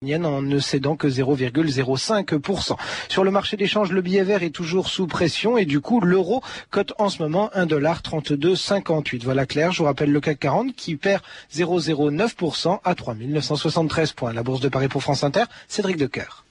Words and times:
en 0.00 0.42
ne 0.42 0.60
cédant 0.60 0.94
que 0.94 1.08
0,05%. 1.08 2.76
Sur 3.08 3.24
le 3.24 3.32
marché 3.32 3.56
d'échange, 3.56 3.90
le 3.90 4.00
billet 4.00 4.22
vert 4.22 4.44
est 4.44 4.50
toujours 4.50 4.88
sous 4.88 5.08
pression 5.08 5.58
et 5.58 5.64
du 5.64 5.80
coup, 5.80 6.00
l'euro 6.00 6.40
cote 6.70 6.92
en 6.98 7.08
ce 7.08 7.20
moment 7.20 7.50
1,3258. 7.56 9.24
Voilà 9.24 9.44
clair, 9.44 9.72
je 9.72 9.78
vous 9.78 9.86
rappelle 9.86 10.12
le 10.12 10.20
CAC 10.20 10.38
40 10.38 10.76
qui 10.76 10.94
perd 10.94 11.22
0,09% 11.52 12.78
à 12.84 12.94
3973 12.94 14.12
points. 14.12 14.32
La 14.32 14.44
Bourse 14.44 14.60
de 14.60 14.68
Paris 14.68 14.86
pour 14.86 15.02
France 15.02 15.24
Inter, 15.24 15.44
Cédric 15.66 15.96
Decoeur. 15.96 16.44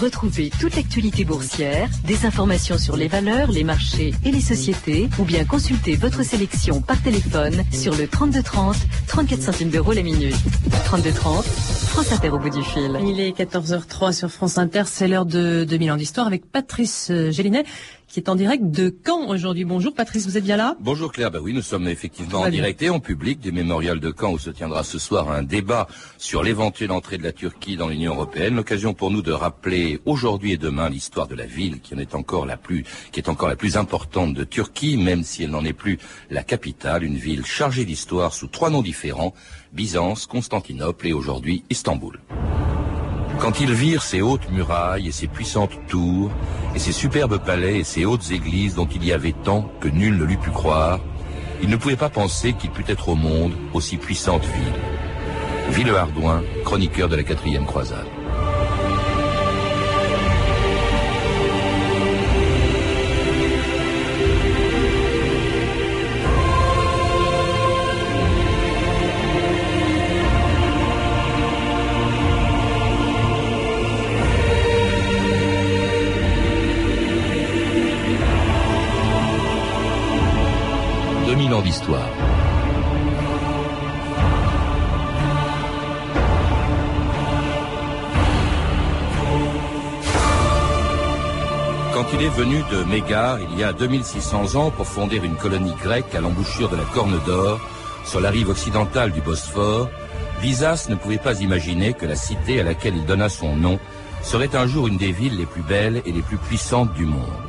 Retrouvez 0.00 0.50
toute 0.60 0.76
l'actualité 0.76 1.24
boursière, 1.24 1.88
des 2.04 2.26
informations 2.26 2.78
sur 2.78 2.96
les 2.96 3.08
valeurs, 3.08 3.50
les 3.50 3.64
marchés 3.64 4.14
et 4.24 4.30
les 4.30 4.40
sociétés, 4.40 5.08
ou 5.18 5.24
bien 5.24 5.44
consultez 5.44 5.96
votre 5.96 6.22
sélection 6.22 6.80
par 6.80 7.02
téléphone 7.02 7.64
sur 7.72 7.94
le 7.96 8.06
3230, 8.06 8.76
34 9.08 9.42
centimes 9.42 9.70
d'euros 9.70 9.92
la 9.92 10.02
minute. 10.02 10.36
3230, 10.84 11.44
France 11.44 12.12
Inter 12.12 12.30
au 12.30 12.38
bout 12.38 12.50
du 12.50 12.62
fil. 12.62 12.98
Il 13.04 13.20
est 13.20 13.36
14h03 13.36 14.12
sur 14.12 14.30
France 14.30 14.58
Inter, 14.58 14.82
c'est 14.86 15.08
l'heure 15.08 15.26
de 15.26 15.64
2000 15.64 15.92
ans 15.92 15.96
d'histoire 15.96 16.26
avec 16.26 16.50
Patrice 16.50 17.10
Gélinet 17.30 17.64
qui 18.14 18.20
est 18.20 18.28
en 18.28 18.36
direct 18.36 18.70
de 18.70 18.94
Caen 19.04 19.26
aujourd'hui. 19.28 19.64
Bonjour 19.64 19.92
Patrice, 19.92 20.24
vous 20.24 20.38
êtes 20.38 20.44
bien 20.44 20.56
là? 20.56 20.76
Bonjour 20.78 21.10
Claire, 21.10 21.32
bah 21.32 21.40
oui, 21.42 21.52
nous 21.52 21.62
sommes 21.62 21.88
effectivement 21.88 22.42
en 22.42 22.48
direct 22.48 22.80
et 22.80 22.88
en 22.88 23.00
public 23.00 23.40
des 23.40 23.50
mémorials 23.50 23.98
de 23.98 24.14
Caen 24.16 24.30
où 24.30 24.38
se 24.38 24.50
tiendra 24.50 24.84
ce 24.84 25.00
soir 25.00 25.32
un 25.32 25.42
débat 25.42 25.88
sur 26.16 26.44
l'éventuelle 26.44 26.92
entrée 26.92 27.18
de 27.18 27.24
la 27.24 27.32
Turquie 27.32 27.76
dans 27.76 27.88
l'Union 27.88 28.14
européenne. 28.14 28.54
L'occasion 28.54 28.94
pour 28.94 29.10
nous 29.10 29.20
de 29.20 29.32
rappeler 29.32 30.00
aujourd'hui 30.04 30.52
et 30.52 30.56
demain 30.56 30.88
l'histoire 30.88 31.26
de 31.26 31.34
la 31.34 31.44
ville 31.44 31.80
qui 31.80 31.92
en 31.96 31.98
est 31.98 32.14
encore 32.14 32.46
la 32.46 32.56
plus, 32.56 32.84
qui 33.10 33.18
est 33.18 33.28
encore 33.28 33.48
la 33.48 33.56
plus 33.56 33.76
importante 33.76 34.32
de 34.32 34.44
Turquie, 34.44 34.96
même 34.96 35.24
si 35.24 35.42
elle 35.42 35.50
n'en 35.50 35.64
est 35.64 35.72
plus 35.72 35.98
la 36.30 36.44
capitale, 36.44 37.02
une 37.02 37.16
ville 37.16 37.44
chargée 37.44 37.84
d'histoire 37.84 38.32
sous 38.32 38.46
trois 38.46 38.70
noms 38.70 38.82
différents, 38.82 39.34
Byzance, 39.72 40.26
Constantinople 40.26 41.08
et 41.08 41.12
aujourd'hui 41.12 41.64
Istanbul. 41.68 42.20
Quand 43.38 43.60
ils 43.60 43.72
virent 43.72 44.02
ces 44.02 44.22
hautes 44.22 44.50
murailles 44.50 45.08
et 45.08 45.12
ces 45.12 45.26
puissantes 45.26 45.78
tours, 45.88 46.30
et 46.74 46.78
ces 46.78 46.92
superbes 46.92 47.38
palais 47.38 47.80
et 47.80 47.84
ces 47.84 48.04
hautes 48.04 48.30
églises 48.30 48.74
dont 48.74 48.88
il 48.94 49.04
y 49.04 49.12
avait 49.12 49.34
tant 49.44 49.70
que 49.80 49.88
nul 49.88 50.16
ne 50.16 50.24
l'eût 50.24 50.38
pu 50.38 50.50
croire, 50.50 51.00
ils 51.62 51.68
ne 51.68 51.76
pouvaient 51.76 51.96
pas 51.96 52.08
penser 52.08 52.52
qu'il 52.52 52.70
pût 52.70 52.84
être 52.88 53.08
au 53.08 53.14
monde 53.14 53.52
aussi 53.72 53.96
puissante 53.96 54.44
ville. 54.44 55.74
Ville 55.74 55.94
Hardouin, 55.94 56.42
chroniqueur 56.64 57.08
de 57.08 57.16
la 57.16 57.22
quatrième 57.22 57.66
croisade. 57.66 58.06
2000 81.34 81.52
ans 81.54 81.62
d'histoire. 81.62 82.08
Quand 91.92 92.04
il 92.12 92.22
est 92.22 92.28
venu 92.28 92.62
de 92.70 92.84
Mégare 92.84 93.40
il 93.40 93.58
y 93.58 93.64
a 93.64 93.72
2600 93.72 94.54
ans 94.54 94.70
pour 94.70 94.86
fonder 94.86 95.16
une 95.16 95.34
colonie 95.34 95.74
grecque 95.82 96.14
à 96.14 96.20
l'embouchure 96.20 96.68
de 96.68 96.76
la 96.76 96.84
Corne 96.84 97.18
d'Or, 97.26 97.58
sur 98.04 98.20
la 98.20 98.30
rive 98.30 98.50
occidentale 98.50 99.10
du 99.10 99.20
Bosphore, 99.20 99.88
Visas 100.40 100.86
ne 100.88 100.94
pouvait 100.94 101.18
pas 101.18 101.40
imaginer 101.40 101.94
que 101.94 102.06
la 102.06 102.14
cité 102.14 102.60
à 102.60 102.62
laquelle 102.62 102.96
il 102.96 103.06
donna 103.06 103.28
son 103.28 103.56
nom 103.56 103.80
serait 104.22 104.54
un 104.54 104.68
jour 104.68 104.86
une 104.86 104.98
des 104.98 105.10
villes 105.10 105.36
les 105.36 105.46
plus 105.46 105.62
belles 105.62 106.00
et 106.06 106.12
les 106.12 106.22
plus 106.22 106.36
puissantes 106.36 106.94
du 106.94 107.06
monde 107.06 107.43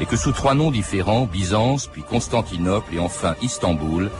et 0.00 0.06
que 0.06 0.16
sous 0.16 0.32
trois 0.32 0.54
noms 0.54 0.70
différents, 0.70 1.26
Byzance, 1.26 1.86
puis 1.86 2.02
Constantinople 2.02 2.94
et 2.94 2.98
enfin 2.98 3.34
Istanbul, 3.42 4.10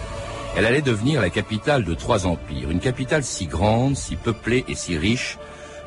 elle 0.57 0.65
allait 0.65 0.83
devenir 0.83 1.21
la 1.21 1.31
capitale 1.31 1.85
de 1.85 1.95
trois 1.95 2.27
empires, 2.27 2.71
une 2.71 2.81
capitale 2.81 3.23
si 3.23 3.47
grande, 3.47 3.97
si 3.97 4.17
peuplée 4.17 4.65
et 4.69 4.75
si 4.75 4.97
riche, 4.97 5.39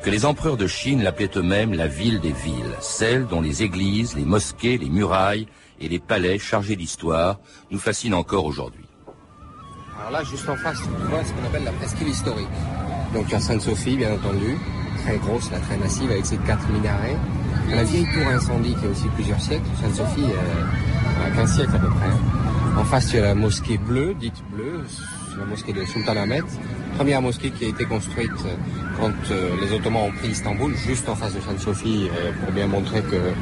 que 0.02 0.10
les 0.10 0.24
empereurs 0.24 0.56
de 0.56 0.66
Chine 0.66 1.02
l'appelaient 1.02 1.36
eux-mêmes 1.36 1.74
la 1.74 1.86
ville 1.86 2.20
des 2.20 2.32
villes, 2.32 2.74
celle 2.80 3.26
dont 3.26 3.40
les 3.40 3.62
églises, 3.62 4.16
les 4.16 4.24
mosquées, 4.24 4.78
les 4.78 4.88
murailles 4.88 5.46
et 5.80 5.88
les 5.88 5.98
palais 5.98 6.38
chargés 6.38 6.76
d'histoire 6.76 7.38
nous 7.70 7.78
fascinent 7.78 8.14
encore 8.14 8.44
aujourd'hui. 8.44 8.84
Alors 9.98 10.12
là, 10.12 10.24
juste 10.24 10.48
en 10.48 10.56
face, 10.56 10.78
tu 10.80 11.06
vois 11.10 11.24
ce 11.24 11.32
qu'on 11.32 11.44
appelle 11.44 11.64
la 11.64 11.72
presqu'île 11.72 12.08
historique. 12.08 12.48
Donc 13.12 13.24
il 13.28 13.32
y 13.32 13.34
a 13.34 13.40
Sainte-Sophie, 13.40 13.96
bien 13.96 14.14
entendu, 14.14 14.56
très 15.04 15.18
grosse, 15.18 15.50
très 15.50 15.76
massive, 15.76 16.10
avec 16.10 16.24
ses 16.24 16.38
quatre 16.38 16.66
minarets. 16.68 17.16
La 17.74 17.84
vieille 17.84 18.06
tour 18.12 18.26
incendie 18.26 18.74
qui 18.74 18.86
a 18.86 18.88
aussi 18.90 19.06
plusieurs 19.14 19.40
siècles, 19.40 19.64
Sainte-Sophie 19.80 20.24
euh, 20.24 21.26
a 21.26 21.30
15 21.36 21.54
siècles 21.54 21.76
à 21.76 21.78
peu 21.78 21.88
près. 21.88 22.80
En 22.80 22.84
face, 22.84 23.12
il 23.12 23.16
y 23.16 23.18
a 23.20 23.22
la 23.22 23.34
mosquée 23.34 23.78
bleue, 23.78 24.14
dite 24.14 24.42
bleue, 24.52 24.82
la 25.38 25.44
mosquée 25.44 25.72
de 25.72 25.84
Sultan 25.84 26.16
Ahmed. 26.16 26.44
Première 26.96 27.22
mosquée 27.22 27.50
qui 27.50 27.66
a 27.66 27.68
été 27.68 27.84
construite 27.84 28.30
quand 28.98 29.12
euh, 29.30 29.50
les 29.60 29.72
Ottomans 29.72 30.08
ont 30.08 30.12
pris 30.12 30.28
Istanbul, 30.28 30.74
juste 30.76 31.08
en 31.08 31.14
face 31.14 31.34
de 31.34 31.40
Sainte-Sophie, 31.40 32.08
euh, 32.10 32.32
pour 32.42 32.52
bien 32.52 32.66
montrer 32.66 33.02
que 33.02 33.32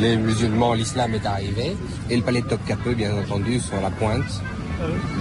les 0.00 0.16
musulmans, 0.16 0.74
l'islam 0.74 1.14
est 1.14 1.26
arrivé. 1.26 1.76
Et 2.10 2.16
le 2.16 2.22
palais 2.22 2.42
de 2.42 2.46
Topkapi, 2.46 2.94
bien 2.94 3.12
entendu, 3.16 3.58
sur 3.58 3.80
la 3.80 3.90
pointe, 3.90 4.42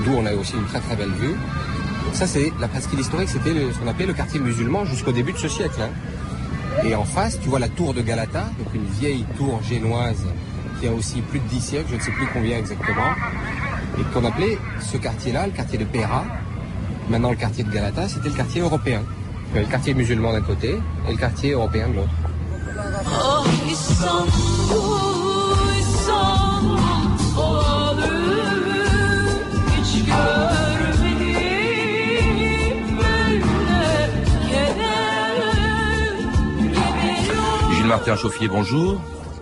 d'où 0.05 0.11
on 0.11 0.25
a 0.27 0.33
aussi 0.35 0.53
une 0.53 0.65
très 0.65 0.79
très 0.79 0.95
belle 0.95 1.13
vue. 1.19 1.35
Ça, 2.13 2.27
c'est 2.27 2.53
la 2.59 2.67
presqu'île 2.67 2.99
historique, 2.99 3.29
c'était 3.29 3.51
ce 3.51 3.79
qu'on 3.79 3.87
appelait 3.87 4.05
le 4.05 4.13
quartier 4.13 4.39
musulman 4.39 4.85
jusqu'au 4.85 5.11
début 5.11 5.33
de 5.33 5.37
ce 5.37 5.47
siècle. 5.47 5.81
Hein. 5.81 5.89
Et 6.83 6.95
en 6.95 7.03
face, 7.03 7.39
tu 7.39 7.49
vois 7.49 7.59
la 7.59 7.69
tour 7.69 7.93
de 7.93 8.01
Galata, 8.01 8.45
donc 8.57 8.73
une 8.73 8.85
vieille 8.85 9.25
tour 9.37 9.61
génoise 9.63 10.25
qui 10.79 10.87
a 10.87 10.91
aussi 10.91 11.21
plus 11.21 11.39
de 11.39 11.47
10 11.47 11.59
siècles, 11.59 11.87
je 11.89 11.95
ne 11.95 12.01
sais 12.01 12.11
plus 12.11 12.27
combien 12.33 12.57
exactement, 12.57 13.13
et 13.99 14.03
qu'on 14.13 14.23
appelait 14.25 14.57
ce 14.79 14.97
quartier-là 14.97 15.47
le 15.47 15.53
quartier 15.53 15.77
de 15.77 15.85
Pera. 15.85 16.23
Maintenant, 17.09 17.31
le 17.31 17.35
quartier 17.35 17.63
de 17.63 17.71
Galata, 17.71 18.07
c'était 18.07 18.29
le 18.29 18.35
quartier 18.35 18.61
européen. 18.61 19.01
Le 19.55 19.63
quartier 19.65 19.93
musulman 19.93 20.33
d'un 20.33 20.41
côté 20.41 20.77
et 21.07 21.11
le 21.11 21.17
quartier 21.17 21.51
européen 21.51 21.87
de 21.89 21.95
l'autre. 21.95 22.09
Chauffier, 38.15 38.47
bonjour. 38.47 39.01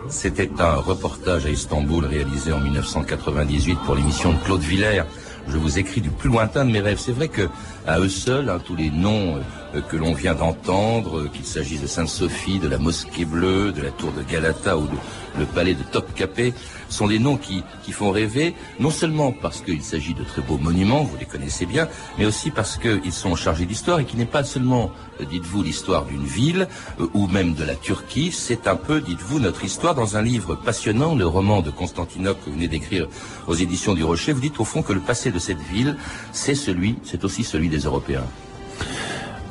C'était 0.10 0.50
un 0.60 0.76
reportage 0.76 1.46
à 1.46 1.50
Istanbul 1.50 2.06
réalisé 2.06 2.52
en 2.52 2.60
1998 2.60 3.78
pour 3.86 3.96
l'émission 3.96 4.34
de 4.34 4.40
Claude 4.40 4.62
Villers. 4.62 5.04
Je 5.48 5.58
vous 5.58 5.78
écris 5.78 6.02
du 6.02 6.10
plus 6.10 6.30
lointain 6.30 6.66
de 6.66 6.72
mes 6.72 6.80
rêves. 6.80 6.98
C'est 7.00 7.12
vrai 7.12 7.28
que 7.28 7.48
à 7.86 8.00
eux 8.00 8.10
seuls, 8.10 8.50
hein, 8.50 8.60
tous 8.64 8.76
les 8.76 8.90
noms 8.90 9.38
euh, 9.76 9.82
que 9.82 9.98
l'on 9.98 10.14
vient 10.14 10.34
d'entendre, 10.34 11.20
euh, 11.20 11.30
qu'il 11.32 11.46
s'agisse 11.46 11.82
de 11.82 11.88
Sainte-Sophie, 11.88 12.58
de 12.58 12.68
la 12.68 12.80
Mosquée 12.80 13.26
Bleue, 13.26 13.72
de 13.72 13.84
la 13.84 13.92
Tour 13.92 14.12
de 14.12 14.24
Galata 14.24 14.78
ou 14.78 14.88
de 14.88 14.98
le 15.38 15.46
palais 15.46 15.76
de 15.76 15.84
Topkapi, 15.84 16.54
sont 16.90 17.08
des 17.08 17.20
noms 17.20 17.38
qui, 17.38 17.64
qui 17.84 17.92
font 17.92 18.12
rêver, 18.12 18.56
non 18.80 18.90
seulement 18.90 19.32
parce 19.32 19.62
qu'il 19.62 19.82
s'agit 19.82 20.14
de 20.14 20.24
très 20.24 20.42
beaux 20.42 20.58
monuments, 20.58 21.04
vous 21.04 21.18
les 21.18 21.26
connaissez 21.26 21.66
bien, 21.66 21.88
mais 22.18 22.26
aussi 22.26 22.52
parce 22.52 22.78
qu'ils 22.78 23.14
sont 23.14 23.36
chargés 23.36 23.66
d'histoire 23.66 24.00
et 24.00 24.06
qui 24.06 24.18
n'est 24.18 24.26
pas 24.26 24.44
seulement, 24.44 24.92
euh, 25.22 25.26
dites-vous, 25.26 25.64
l'histoire 25.64 26.06
d'une 26.06 26.24
ville 26.24 26.68
ou 27.14 27.28
même 27.28 27.54
de 27.54 27.64
la 27.64 27.76
Turquie, 27.76 28.32
c'est 28.32 28.68
un 28.68 28.76
peu, 28.76 29.02
dites-vous, 29.02 29.40
notre 29.40 29.64
histoire 29.64 29.96
dans 29.96 30.18
un 30.18 30.22
livre 30.22 30.56
passionnant, 30.56 31.16
le 31.16 31.26
roman 31.26 31.62
de 31.62 31.72
Constantinople 31.72 32.40
que 32.44 32.50
vous 32.50 32.56
venez 32.56 32.68
d'écrire 32.68 33.08
aux 33.48 33.56
éditions 33.56 33.94
du 33.94 34.04
Rocher. 34.04 34.34
Vous 34.34 34.42
dites 34.42 34.60
au 34.60 34.66
fond 34.66 34.82
que 34.82 34.94
le 34.94 35.00
passé 35.00 35.32
de 35.32 35.40
cette 35.40 35.62
ville, 35.62 35.98
c'est 36.32 36.56
celui, 36.56 36.98
c'est 37.04 37.24
aussi 37.24 37.44
celui 37.44 37.70
des 37.70 37.80
Européens. 37.80 38.26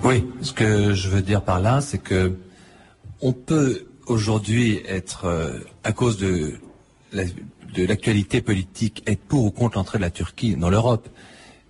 Oui, 0.03 0.27
ce 0.43 0.53
que 0.53 0.93
je 0.93 1.09
veux 1.09 1.23
dire 1.23 1.43
par 1.43 1.61
là, 1.61 1.81
c'est 1.81 1.99
que 1.99 2.37
on 3.23 3.33
peut 3.33 3.87
aujourd'hui 4.07 4.83
être, 4.87 5.25
euh, 5.25 5.61
à 5.83 5.93
cause 5.93 6.19
de 6.19 6.55
de 7.15 7.87
l'actualité 7.87 8.41
politique, 8.41 9.03
être 9.07 9.21
pour 9.21 9.45
ou 9.45 9.51
contre 9.51 9.79
l'entrée 9.79 9.99
de 9.99 10.03
la 10.03 10.11
Turquie 10.11 10.57
dans 10.57 10.71
l'Europe, 10.71 11.09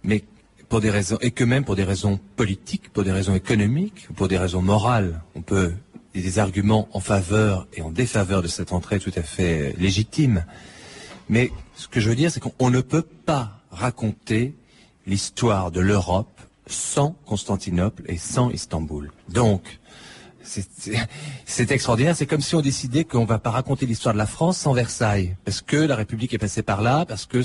mais 0.02 0.24
pour 0.68 0.80
des 0.80 0.90
raisons, 0.90 1.18
et 1.20 1.30
que 1.30 1.44
même 1.44 1.64
pour 1.64 1.76
des 1.76 1.84
raisons 1.84 2.18
politiques, 2.36 2.92
pour 2.92 3.04
des 3.04 3.12
raisons 3.12 3.34
économiques, 3.34 4.08
pour 4.16 4.28
des 4.28 4.38
raisons 4.38 4.62
morales, 4.62 5.22
on 5.34 5.42
peut 5.42 5.72
des 6.14 6.38
arguments 6.38 6.88
en 6.92 7.00
faveur 7.00 7.66
et 7.74 7.82
en 7.82 7.90
défaveur 7.90 8.42
de 8.42 8.48
cette 8.48 8.72
entrée 8.72 9.00
tout 9.00 9.12
à 9.16 9.22
fait 9.22 9.74
légitime. 9.78 10.44
Mais 11.28 11.50
ce 11.76 11.88
que 11.88 12.00
je 12.00 12.08
veux 12.08 12.16
dire, 12.16 12.30
c'est 12.30 12.40
qu'on 12.40 12.70
ne 12.70 12.80
peut 12.80 13.02
pas 13.02 13.60
raconter 13.70 14.54
l'histoire 15.06 15.70
de 15.70 15.80
l'Europe 15.80 16.40
sans 16.66 17.16
Constantinople 17.26 18.04
et 18.06 18.16
sans 18.16 18.50
Istanbul. 18.50 19.10
Donc, 19.28 19.80
c'est 20.44 21.70
extraordinaire. 21.70 22.14
C'est 22.16 22.26
comme 22.26 22.40
si 22.40 22.54
on 22.54 22.60
décidait 22.60 23.04
qu'on 23.04 23.24
va 23.24 23.38
pas 23.38 23.50
raconter 23.50 23.86
l'histoire 23.86 24.12
de 24.14 24.18
la 24.18 24.26
France 24.26 24.58
sans 24.58 24.72
Versailles, 24.72 25.36
parce 25.44 25.60
que 25.60 25.76
la 25.76 25.96
République 25.96 26.34
est 26.34 26.38
passée 26.38 26.62
par 26.62 26.82
là, 26.82 27.04
parce 27.06 27.26
que 27.26 27.42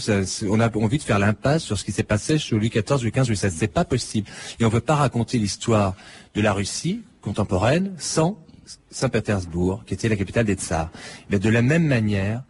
on 0.47 0.59
a 0.59 0.77
envie 0.77 0.97
de 0.97 1.03
faire 1.03 1.19
l'impasse 1.19 1.63
sur 1.63 1.77
ce 1.77 1.83
qui 1.83 1.91
s'est 1.91 2.03
passé 2.03 2.37
chez 2.37 2.55
Louis 2.55 2.69
XIV, 2.69 3.01
Louis 3.01 3.11
XV, 3.11 3.27
Louis 3.27 3.35
XVI. 3.35 3.51
C'est 3.51 3.67
pas 3.67 3.85
possible. 3.85 4.29
Et 4.59 4.63
on 4.63 4.67
ne 4.67 4.71
peut 4.71 4.79
pas 4.81 4.95
raconter 4.95 5.37
l'histoire 5.37 5.95
de 6.35 6.41
la 6.41 6.53
Russie 6.53 7.01
contemporaine 7.21 7.93
sans 7.97 8.37
Saint-Pétersbourg, 8.91 9.83
qui 9.85 9.93
était 9.93 10.09
la 10.09 10.15
capitale 10.15 10.45
des 10.45 10.55
Tsars. 10.55 10.91
Mais 11.29 11.39
de 11.39 11.49
la 11.49 11.61
même 11.61 11.85
manière, 11.85 12.43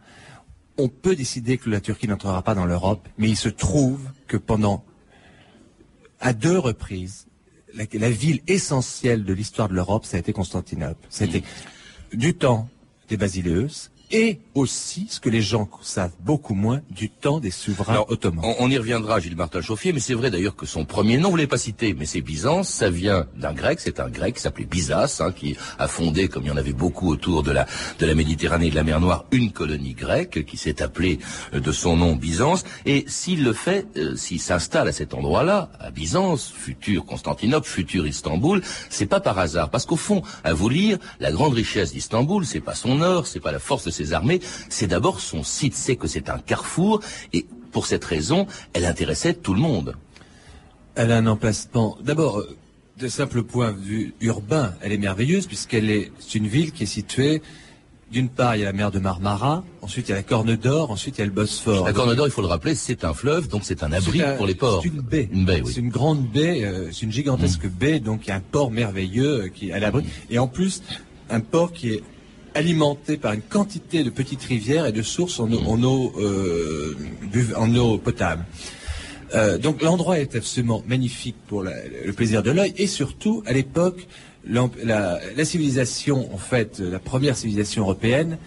on 0.78 0.88
peut 0.88 1.16
décider 1.16 1.58
que 1.58 1.70
la 1.70 1.80
Turquie 1.80 2.08
n'entrera 2.08 2.42
pas 2.42 2.54
dans 2.54 2.66
l'Europe, 2.66 3.08
mais 3.18 3.28
il 3.28 3.36
se 3.36 3.48
trouve 3.48 4.00
que 4.26 4.36
pendant, 4.36 4.84
à 6.20 6.32
deux 6.32 6.58
reprises, 6.58 7.26
la, 7.74 8.10
ville 8.10 8.40
essentielle 8.46 9.24
de 9.24 9.32
l'histoire 9.32 9.68
de 9.68 9.74
l'Europe, 9.74 10.04
ça 10.04 10.16
a 10.16 10.20
été 10.20 10.32
Constantinople. 10.32 11.06
Été 11.20 11.42
du 12.12 12.34
temps 12.34 12.68
des 13.08 13.16
Basileus, 13.16 13.90
et 14.10 14.40
aussi, 14.54 15.06
ce 15.08 15.20
que 15.20 15.28
les 15.28 15.40
gens 15.40 15.68
savent 15.82 16.14
beaucoup 16.20 16.54
moins, 16.54 16.80
du 16.90 17.08
temps 17.08 17.38
des 17.38 17.50
souverains 17.50 18.04
ottomans. 18.08 18.44
On, 18.58 18.70
y 18.70 18.76
reviendra, 18.76 19.20
Gilles 19.20 19.36
Martin 19.36 19.60
Chauffier, 19.60 19.92
mais 19.92 20.00
c'est 20.00 20.14
vrai 20.14 20.30
d'ailleurs 20.30 20.56
que 20.56 20.66
son 20.66 20.84
premier 20.84 21.18
nom, 21.18 21.30
vous 21.30 21.36
l'avez 21.36 21.46
pas 21.46 21.58
cité, 21.58 21.94
mais 21.94 22.06
c'est 22.06 22.20
Byzance, 22.20 22.68
ça 22.68 22.90
vient 22.90 23.26
d'un 23.36 23.52
grec, 23.52 23.78
c'est 23.80 24.00
un 24.00 24.08
grec 24.08 24.34
qui 24.34 24.42
s'appelait 24.42 24.64
Byzas, 24.64 25.20
hein, 25.20 25.32
qui 25.32 25.56
a 25.78 25.86
fondé, 25.86 26.28
comme 26.28 26.44
il 26.44 26.48
y 26.48 26.50
en 26.50 26.56
avait 26.56 26.72
beaucoup 26.72 27.08
autour 27.08 27.42
de 27.42 27.52
la, 27.52 27.66
de 27.98 28.06
la 28.06 28.14
Méditerranée 28.14 28.66
et 28.66 28.70
de 28.70 28.74
la 28.74 28.82
mer 28.82 29.00
Noire, 29.00 29.24
une 29.30 29.52
colonie 29.52 29.94
grecque 29.94 30.44
qui 30.44 30.56
s'est 30.56 30.82
appelée 30.82 31.20
euh, 31.54 31.60
de 31.60 31.72
son 31.72 31.96
nom 31.96 32.16
Byzance, 32.16 32.64
et 32.86 33.04
s'il 33.06 33.44
le 33.44 33.52
fait, 33.52 33.86
euh, 33.96 34.16
s'il 34.16 34.40
s'installe 34.40 34.88
à 34.88 34.92
cet 34.92 35.14
endroit-là, 35.14 35.70
à 35.78 35.90
Byzance, 35.90 36.52
futur 36.52 37.04
Constantinople, 37.04 37.66
futur 37.66 38.06
Istanbul, 38.06 38.60
c'est 38.88 39.06
pas 39.06 39.20
par 39.20 39.38
hasard, 39.38 39.70
parce 39.70 39.86
qu'au 39.86 39.96
fond, 39.96 40.22
à 40.42 40.52
vous 40.52 40.68
lire, 40.68 40.98
la 41.20 41.30
grande 41.30 41.54
richesse 41.54 41.92
d'Istanbul, 41.92 42.44
c'est 42.44 42.60
pas 42.60 42.74
son 42.74 43.00
or, 43.00 43.26
c'est 43.26 43.40
pas 43.40 43.52
la 43.52 43.58
force 43.58 43.84
de 43.84 43.90
ses 43.90 43.99
armées, 44.12 44.40
c'est 44.68 44.86
d'abord 44.86 45.20
son 45.20 45.42
site, 45.42 45.74
c'est 45.74 45.96
que 45.96 46.08
c'est 46.08 46.28
un 46.28 46.38
carrefour, 46.38 47.00
et 47.32 47.46
pour 47.72 47.86
cette 47.86 48.04
raison, 48.04 48.46
elle 48.72 48.84
intéressait 48.84 49.34
tout 49.34 49.54
le 49.54 49.60
monde. 49.60 49.94
Elle 50.94 51.12
a 51.12 51.16
un 51.16 51.26
emplacement, 51.26 51.96
d'abord, 52.02 52.40
euh, 52.40 52.56
de 52.98 53.08
simple 53.08 53.42
point 53.42 53.72
de 53.72 53.78
vue 53.78 54.14
urbain, 54.20 54.74
elle 54.82 54.92
est 54.92 54.98
merveilleuse, 54.98 55.46
puisqu'elle 55.46 55.90
est, 55.90 56.10
une 56.34 56.48
ville 56.48 56.72
qui 56.72 56.82
est 56.82 56.86
située 56.86 57.40
d'une 58.10 58.28
part, 58.28 58.56
il 58.56 58.60
y 58.60 58.62
a 58.62 58.66
la 58.66 58.72
mer 58.72 58.90
de 58.90 58.98
Marmara, 58.98 59.62
ensuite 59.82 60.08
il 60.08 60.10
y 60.10 60.14
a 60.14 60.16
la 60.16 60.24
Corne 60.24 60.56
d'Or, 60.56 60.90
ensuite 60.90 61.18
il 61.18 61.20
y 61.20 61.22
a 61.22 61.26
le 61.26 61.32
Bosphore. 61.32 61.86
La 61.86 61.92
Corne 61.92 62.14
d'Or, 62.14 62.26
il 62.26 62.32
faut 62.32 62.40
le 62.40 62.48
rappeler, 62.48 62.74
c'est 62.74 63.04
un 63.04 63.14
fleuve, 63.14 63.48
donc 63.48 63.62
c'est 63.64 63.84
un 63.84 63.92
abri 63.92 64.20
pour 64.36 64.46
les 64.46 64.56
ports. 64.56 64.82
C'est 64.82 64.88
une 64.88 65.00
baie. 65.00 65.28
Une 65.32 65.44
baie, 65.44 65.62
oui. 65.64 65.72
C'est 65.72 65.80
une 65.80 65.90
grande 65.90 66.26
baie, 66.26 66.64
euh, 66.64 66.90
c'est 66.90 67.02
une 67.02 67.12
gigantesque 67.12 67.66
mm. 67.66 67.68
baie, 67.68 68.00
donc 68.00 68.26
il 68.26 68.30
y 68.30 68.32
a 68.32 68.36
un 68.36 68.40
port 68.40 68.72
merveilleux 68.72 69.42
euh, 69.42 69.48
qui 69.48 69.70
est 69.70 69.72
à 69.72 69.78
l'abri. 69.78 70.04
Et 70.28 70.40
en 70.40 70.48
plus, 70.48 70.82
un 71.30 71.40
port 71.40 71.72
qui 71.72 71.90
est 71.90 72.02
alimenté 72.54 73.16
par 73.16 73.32
une 73.32 73.42
quantité 73.42 74.04
de 74.04 74.10
petites 74.10 74.42
rivières 74.42 74.86
et 74.86 74.92
de 74.92 75.02
sources 75.02 75.40
en 75.40 75.50
eau, 75.52 76.12
euh, 76.18 76.96
en 77.56 77.74
eau, 77.74 77.98
potable. 77.98 78.44
Euh, 79.34 79.58
donc 79.58 79.82
l'endroit 79.82 80.18
est 80.18 80.34
absolument 80.34 80.82
magnifique 80.88 81.36
pour 81.46 81.62
le 81.62 82.12
plaisir 82.12 82.42
de 82.42 82.50
l'œil 82.50 82.74
et 82.76 82.88
surtout 82.88 83.44
à 83.46 83.52
l'époque 83.52 84.06
la, 84.44 85.20
civilisation 85.44 86.34
en 86.34 86.38
fait 86.38 86.80
la 86.80 86.98
première 86.98 87.36
civilisation 87.36 87.82
européenne 87.82 88.38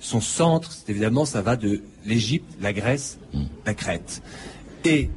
son 0.00 0.20
centre 0.20 0.72
c'est 0.72 0.90
évidemment 0.90 1.24
ça 1.26 1.42
va 1.42 1.54
de 1.54 1.80
l'Égypte 2.04 2.50
la 2.60 2.72
Grèce 2.72 3.18
mm. 3.32 3.42
la 3.66 3.74
Crète 3.74 4.22
et 4.84 5.10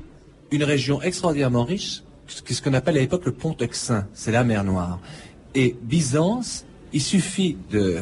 une 0.51 0.63
région 0.63 1.01
extraordinairement 1.01 1.63
riche 1.63 2.03
ce 2.27 2.61
qu'on 2.61 2.75
appelle 2.75 2.97
à 2.97 3.01
l'époque 3.01 3.25
le 3.25 3.31
pont 3.31 3.55
Euxin 3.59 4.07
c'est 4.13 4.31
la 4.31 4.43
mer 4.43 4.63
Noire 4.63 4.99
et 5.55 5.75
Byzance 5.81 6.65
il 6.95 7.01
suffit 7.01 7.57
de 7.71 8.01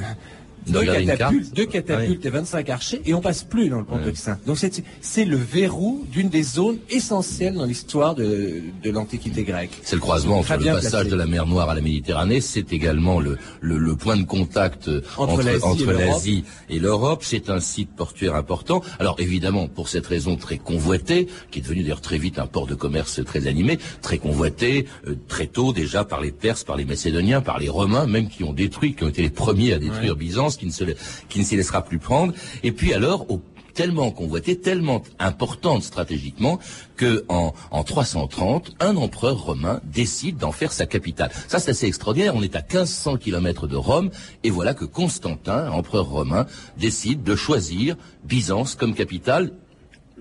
deux 0.67 0.85
catapultes, 0.85 1.55
deux 1.55 1.65
catapultes 1.65 2.25
et 2.25 2.29
25 2.29 2.69
archers, 2.69 3.01
et 3.05 3.13
on 3.13 3.21
passe 3.21 3.43
plus 3.43 3.69
dans 3.69 3.79
le 3.79 3.85
pont 3.85 3.97
de 3.97 4.11
Saint. 4.15 4.37
Donc 4.45 4.57
c'est 5.01 5.25
le 5.25 5.37
verrou 5.37 6.05
d'une 6.11 6.29
des 6.29 6.43
zones 6.43 6.77
essentielles 6.89 7.55
dans 7.55 7.65
l'histoire 7.65 8.15
de, 8.15 8.61
de 8.81 8.91
l'Antiquité 8.91 9.43
grecque. 9.43 9.71
C'est 9.83 9.95
le 9.95 10.01
croisement 10.01 10.39
entre 10.39 10.55
le 10.57 10.65
passage 10.65 11.07
de 11.07 11.15
la 11.15 11.25
mer 11.25 11.45
Noire 11.45 11.69
à 11.69 11.75
la 11.75 11.81
Méditerranée, 11.81 12.41
c'est 12.41 12.73
également 12.73 13.19
le, 13.19 13.37
le, 13.61 13.77
le, 13.77 13.95
point 13.95 14.17
de 14.17 14.23
contact 14.23 14.89
entre, 15.17 15.65
entre 15.65 15.91
l'Asie 15.91 16.43
et 16.69 16.79
l'Europe. 16.79 17.23
C'est 17.23 17.49
un 17.49 17.59
site 17.59 17.89
portuaire 17.95 18.35
important. 18.35 18.81
Alors 18.99 19.15
évidemment, 19.19 19.67
pour 19.67 19.89
cette 19.89 20.07
raison 20.07 20.35
très 20.35 20.57
convoité, 20.57 21.27
qui 21.51 21.59
est 21.59 21.61
devenu 21.61 21.81
d'ailleurs 21.81 22.01
très 22.01 22.17
vite 22.17 22.39
un 22.39 22.47
port 22.47 22.67
de 22.67 22.75
commerce 22.75 23.23
très 23.25 23.47
animé, 23.47 23.79
très 24.01 24.17
convoité, 24.17 24.85
euh, 25.07 25.15
très 25.27 25.47
tôt 25.47 25.73
déjà 25.73 26.03
par 26.03 26.21
les 26.21 26.31
Perses, 26.31 26.63
par 26.63 26.77
les 26.77 26.85
Macédoniens, 26.85 27.41
par 27.41 27.59
les 27.59 27.69
Romains, 27.69 28.07
même 28.07 28.29
qui 28.29 28.43
ont 28.43 28.53
détruit, 28.53 28.93
qui 28.95 29.03
ont 29.03 29.09
été 29.09 29.21
les 29.21 29.29
premiers 29.29 29.73
à 29.73 29.79
détruire 29.79 30.15
Byzance 30.15 30.52
qui 30.57 30.65
ne 30.65 31.43
s'y 31.43 31.55
laissera 31.55 31.83
plus 31.83 31.99
prendre. 31.99 32.33
Et 32.63 32.71
puis 32.71 32.93
alors, 32.93 33.25
tellement 33.73 34.11
convoité, 34.11 34.59
tellement 34.59 35.01
importante 35.19 35.83
stratégiquement, 35.83 36.59
que 36.95 37.25
en, 37.27 37.53
en 37.71 37.83
330, 37.83 38.75
un 38.79 38.95
empereur 38.95 39.43
romain 39.43 39.81
décide 39.83 40.37
d'en 40.37 40.51
faire 40.51 40.71
sa 40.71 40.85
capitale. 40.85 41.31
Ça, 41.47 41.59
c'est 41.59 41.71
assez 41.71 41.87
extraordinaire. 41.87 42.35
On 42.35 42.43
est 42.43 42.55
à 42.55 42.59
1500 42.61 43.17
kilomètres 43.17 43.67
de 43.67 43.75
Rome, 43.75 44.11
et 44.43 44.49
voilà 44.49 44.73
que 44.73 44.85
Constantin, 44.85 45.71
empereur 45.71 46.05
romain, 46.05 46.45
décide 46.77 47.23
de 47.23 47.35
choisir 47.35 47.95
Byzance 48.23 48.75
comme 48.75 48.93
capitale 48.93 49.51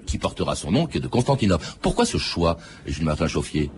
qui 0.07 0.19
portera 0.19 0.57
son 0.57 0.73
nom, 0.73 0.87
qui 0.87 0.99
est 0.99 1.01
de 1.01 1.09
Constantinople. 1.09 1.65
Pourquoi 1.81 2.05
ce 2.05 2.19
choix, 2.19 2.59
Jules 2.87 3.05
Martin 3.05 3.29
Chauffier? 3.29 3.71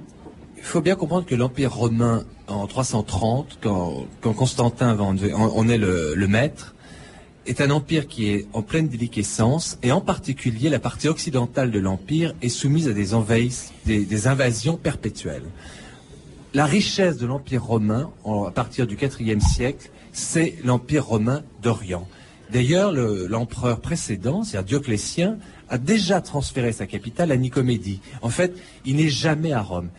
Il 0.64 0.68
faut 0.68 0.80
bien 0.80 0.96
comprendre 0.96 1.26
que 1.26 1.34
l'Empire 1.34 1.74
romain, 1.74 2.24
en 2.48 2.66
330, 2.66 3.58
quand, 3.60 4.06
Constantin 4.32 4.98
en, 4.98 5.68
est 5.68 5.76
le, 5.76 6.26
maître, 6.26 6.74
est 7.46 7.60
un 7.60 7.68
empire 7.68 8.08
qui 8.08 8.30
est 8.30 8.46
en 8.54 8.62
pleine 8.62 8.88
déliquescence, 8.88 9.78
et 9.82 9.92
en 9.92 10.00
particulier 10.00 10.70
la 10.70 10.78
partie 10.78 11.08
occidentale 11.08 11.70
de 11.70 11.78
l'empire 11.78 12.34
est 12.40 12.48
soumise 12.48 12.88
à 12.88 12.94
des, 12.94 14.04
des, 14.06 14.26
invasions 14.26 14.78
perpétuelles. 14.78 15.44
La 16.54 16.64
richesse 16.64 17.18
de 17.18 17.26
l'empire 17.26 17.62
romain, 17.62 18.10
à 18.24 18.50
partir 18.50 18.86
du 18.86 18.96
IVe 18.96 19.40
siècle, 19.40 19.90
c'est 20.12 20.56
l'empire 20.64 21.04
romain 21.04 21.42
d'Orient. 21.62 22.08
D'ailleurs, 22.50 22.90
l'empereur 22.92 23.80
précédent, 23.80 24.44
c'est-à-dire 24.44 24.80
Dioclétien, 24.80 25.36
a 25.68 25.76
déjà 25.76 26.22
transféré 26.22 26.72
sa 26.72 26.86
capitale 26.86 27.32
à 27.32 27.36
Nicomédie. 27.36 28.00
En 28.22 28.30
fait, 28.30 28.54
il 28.86 28.96
n'est 28.96 29.08
jamais 29.08 29.52
à 29.52 29.60
Rome. 29.60 29.90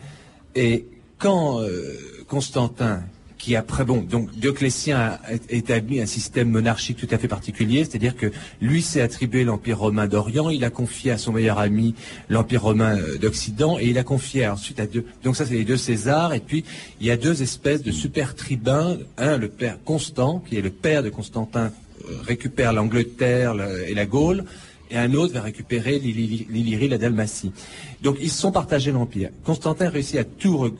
Et 0.56 0.86
quand 1.18 1.60
euh, 1.60 1.94
Constantin, 2.26 3.02
qui 3.36 3.54
après, 3.54 3.84
bon, 3.84 4.00
donc 4.00 4.30
Dioclétien 4.34 4.98
a 4.98 5.20
établi 5.50 6.00
un 6.00 6.06
système 6.06 6.50
monarchique 6.50 6.96
tout 6.96 7.06
à 7.10 7.18
fait 7.18 7.28
particulier, 7.28 7.84
c'est-à-dire 7.84 8.16
que 8.16 8.32
lui 8.62 8.80
s'est 8.80 9.02
attribué 9.02 9.44
l'Empire 9.44 9.78
romain 9.78 10.06
d'Orient, 10.06 10.48
il 10.48 10.64
a 10.64 10.70
confié 10.70 11.10
à 11.12 11.18
son 11.18 11.32
meilleur 11.32 11.58
ami 11.58 11.94
l'Empire 12.30 12.62
romain 12.62 12.96
euh, 12.96 13.18
d'Occident, 13.18 13.78
et 13.78 13.88
il 13.88 13.98
a 13.98 14.02
confié 14.02 14.48
ensuite 14.48 14.80
à 14.80 14.86
deux, 14.86 15.04
donc 15.22 15.36
ça 15.36 15.44
c'est 15.44 15.54
les 15.54 15.64
deux 15.64 15.76
Césars, 15.76 16.32
et 16.32 16.40
puis 16.40 16.64
il 17.00 17.06
y 17.06 17.10
a 17.10 17.18
deux 17.18 17.42
espèces 17.42 17.82
de 17.82 17.92
super 17.92 18.34
tribuns, 18.34 18.96
un 19.18 19.36
le 19.36 19.48
père 19.48 19.78
Constant, 19.84 20.42
qui 20.48 20.56
est 20.56 20.62
le 20.62 20.70
père 20.70 21.02
de 21.02 21.10
Constantin, 21.10 21.70
euh, 22.08 22.14
récupère 22.22 22.72
l'Angleterre 22.72 23.54
et 23.86 23.94
la 23.94 24.06
Gaule, 24.06 24.44
et 24.90 24.96
un 24.96 25.12
autre 25.14 25.34
va 25.34 25.42
récupérer 25.42 25.98
l'Illyrie, 25.98 26.88
la 26.88 26.98
Dalmatie. 26.98 27.52
Donc 28.02 28.16
ils 28.20 28.30
se 28.30 28.40
sont 28.40 28.52
partagés 28.52 28.92
l'empire. 28.92 29.30
Constantin 29.44 29.88
réussit 29.88 30.16
à 30.16 30.24
tout, 30.24 30.74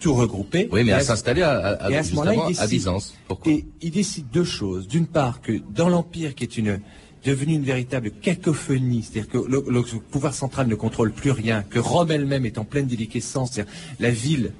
tout 0.00 0.14
regrouper. 0.14 0.68
Oui, 0.72 0.84
mais 0.84 0.92
à, 0.92 1.00
s'installer 1.00 1.42
à, 1.42 1.58
à, 1.58 1.72
à, 1.72 2.62
à 2.62 2.66
Byzance. 2.66 3.14
Pourquoi 3.28 3.52
Et 3.52 3.64
il 3.80 3.90
décide 3.90 4.26
deux 4.32 4.44
choses. 4.44 4.88
D'une 4.88 5.06
part, 5.06 5.40
que 5.40 5.52
dans 5.74 5.88
l'empire 5.88 6.34
qui 6.34 6.44
est 6.44 6.56
une 6.56 6.80
devenue 7.24 7.54
une 7.54 7.62
véritable 7.62 8.10
cacophonie, 8.10 9.02
c'est-à-dire 9.02 9.30
que 9.30 9.38
le, 9.38 9.82
pouvoir 10.10 10.34
central 10.34 10.66
ne 10.66 10.74
contrôle 10.74 11.12
plus 11.12 11.30
rien, 11.30 11.62
que 11.62 11.78
Rome 11.78 12.10
elle-même 12.10 12.44
est 12.46 12.58
en 12.58 12.64
pleine 12.64 12.86
déliquescence, 12.86 13.52
c'est-à-dire 13.52 13.72
la 14.00 14.10
ville 14.10 14.52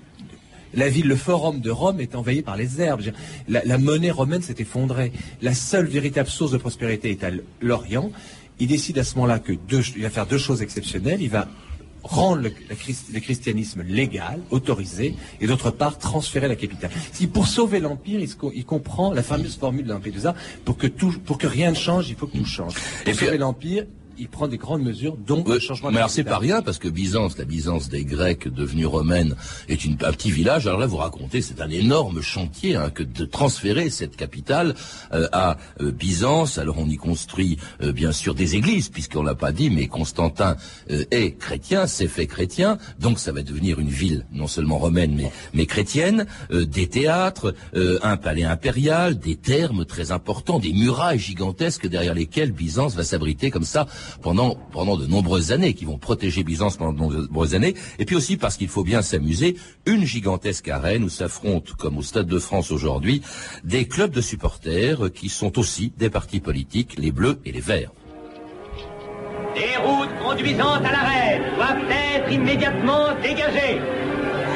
la 0.75 0.89
ville, 0.89 1.07
le 1.07 1.17
forum 1.17 1.61
de 1.61 1.71
Rome 1.71 2.01
est 2.01 2.15
envahi 2.15 2.41
par 2.41 2.57
les 2.57 2.81
herbes. 2.81 3.03
La, 3.47 3.63
la 3.65 3.77
monnaie 3.77 4.11
romaine 4.11 4.41
s'est 4.41 4.55
effondrée. 4.59 5.13
La 5.43 5.53
seule 5.53 5.87
véritable 5.87 6.31
source 6.31 6.51
de 6.51 6.57
prospérité 6.57 7.11
est 7.11 7.25
à 7.25 7.31
l'Orient. 7.61 8.11
Il 8.61 8.69
décide 8.69 8.99
à 8.99 9.05
ce 9.05 9.15
moment-là 9.17 9.39
que 9.39 9.53
il 9.53 10.03
va 10.03 10.11
faire 10.11 10.27
deux 10.27 10.39
choses 10.39 10.63
exceptionnelles. 10.63 11.23
Il 11.23 11.31
va 11.31 11.49
rendre 12.03 12.43
le, 12.43 13.21
christianisme 13.21 13.83
légal, 13.83 14.41
autorisé, 14.51 15.15
et 15.41 15.47
d'autre 15.47 15.71
part 15.71 15.99
transférer 15.99 16.49
la 16.49 16.57
capitale. 16.57 16.91
Si 17.13 17.27
pour 17.27 17.47
sauver 17.47 17.81
l'empire, 17.81 18.21
il, 18.21 18.65
comprend 18.65 19.13
la 19.13 19.23
fameuse 19.23 19.57
formule 19.57 19.87
de 19.87 19.93
l'Empire 19.93 20.35
pour 20.65 20.77
que 20.77 20.87
tout, 20.87 21.15
pour 21.25 21.39
que 21.39 21.47
rien 21.47 21.71
ne 21.71 21.77
change, 21.77 22.09
il 22.09 22.17
faut 22.17 22.27
que 22.27 22.37
tout 22.37 22.45
change. 22.45 22.75
Pour 23.05 23.15
sauver 23.15 23.39
l'empire, 23.39 23.87
il 24.23 24.29
prend 24.29 24.47
des 24.47 24.57
grandes 24.57 24.83
mesures, 24.83 25.17
dont 25.17 25.43
le 25.45 25.59
changement 25.59 25.91
Mais 25.91 25.97
alors 25.97 26.09
c'est 26.09 26.23
pas 26.23 26.39
rien, 26.39 26.63
parce 26.63 26.79
que 26.79 26.89
Byzance, 26.89 27.37
la 27.39 27.45
Byzance 27.45 27.89
des 27.89 28.05
Grecs 28.05 28.47
devenue 28.47 28.87
romaine, 28.87 29.35
est 29.69 29.85
une, 29.85 29.95
un 29.95 30.13
petit 30.13 30.31
village. 30.31 30.69
Alors 30.69 30.79
là, 30.79 30.87
vous 30.87 30.99
racontez, 30.99 31.43
c'est 31.43 31.61
un 31.61 31.69
énorme 31.69 32.23
chantier 32.23 32.77
hein, 32.77 32.91
que 32.91 33.03
de 33.03 33.25
transférer 33.25 33.91
cette 33.91 34.15
capitale 34.15 34.75
euh, 35.13 35.27
à 35.33 35.57
euh, 35.81 35.91
Byzance. 35.91 36.59
Alors 36.59 36.79
on 36.79 36.89
y 36.89 36.97
construit 36.97 37.59
euh, 37.83 37.91
bien 37.91 38.13
sûr 38.13 38.37
des 38.37 38.55
églises, 38.55 38.91
puisqu'on 38.91 39.25
l'a 39.25 39.35
pas 39.35 39.51
dit, 39.51 39.71
mais 39.71 39.89
Constantin 39.89 40.57
est 40.89 41.33
chrétien, 41.37 41.89
s'est 41.89 42.07
fait 42.07 42.27
chrétien, 42.27 42.79
donc 43.01 43.19
ça 43.19 43.33
va 43.33 43.43
devenir 43.43 43.81
une 43.81 43.89
ville 43.89 44.25
non 44.33 44.47
seulement 44.47 44.79
romaine, 44.79 45.15
mais, 45.17 45.33
mais 45.53 45.67
chrétienne, 45.67 46.27
des 46.51 46.87
théâtres, 46.87 47.55
un 47.75 48.17
palais 48.17 48.45
impérial, 48.45 49.19
des 49.19 49.37
thermes 49.37 49.85
très 49.85 50.13
importants, 50.13 50.59
des 50.59 50.73
murailles 50.73 51.19
gigantesques 51.19 51.89
derrière 51.89 52.15
lesquelles 52.15 52.53
Byzance 52.53 52.95
va 52.95 53.05
s'abriter 53.05 53.51
comme 53.51 53.65
ça 53.65 53.87
pendant, 54.21 54.57
pendant 54.73 54.97
de 54.97 55.07
nombreuses 55.07 55.53
années, 55.53 55.75
qui 55.75 55.85
vont 55.85 55.99
protéger 55.99 56.45
Byzance 56.45 56.77
pendant 56.77 56.93
de 56.93 56.99
nombreuses 56.99 57.55
années, 57.55 57.75
et 57.99 58.05
puis 58.05 58.17
aussi 58.17 58.37
parce 58.37 58.57
qu'il 58.57 58.69
faut 58.69 58.85
bien 58.85 59.03
s'amuser, 59.03 59.57
une 59.87 60.05
gigantesque 60.05 60.69
arène 60.69 61.05
où 61.05 61.09
s'affrontent, 61.09 61.73
comme 61.79 61.99
au 61.99 62.03
Stade 62.03 62.27
de 62.27 62.39
France 62.39 62.71
aujourd'hui, 62.71 63.23
des 63.65 63.87
clubs 63.87 64.13
de 64.13 64.21
supporters 64.21 65.13
qui 65.13 65.29
sont 65.29 65.59
aussi 65.59 65.93
des 65.99 66.11
partis 66.11 66.41
politiques, 66.41 66.97
les 66.99 67.13
bleus 67.13 67.39
et 67.45 67.53
les 67.53 67.61
verts. 67.61 67.93
Les 69.55 69.77
routes 69.77 70.09
conduisant 70.23 70.75
à 70.75 70.93
l'arène 70.93 71.43
doivent 71.57 71.91
être 71.91 72.33
immédiatement 72.33 73.09
dégagées. 73.23 73.81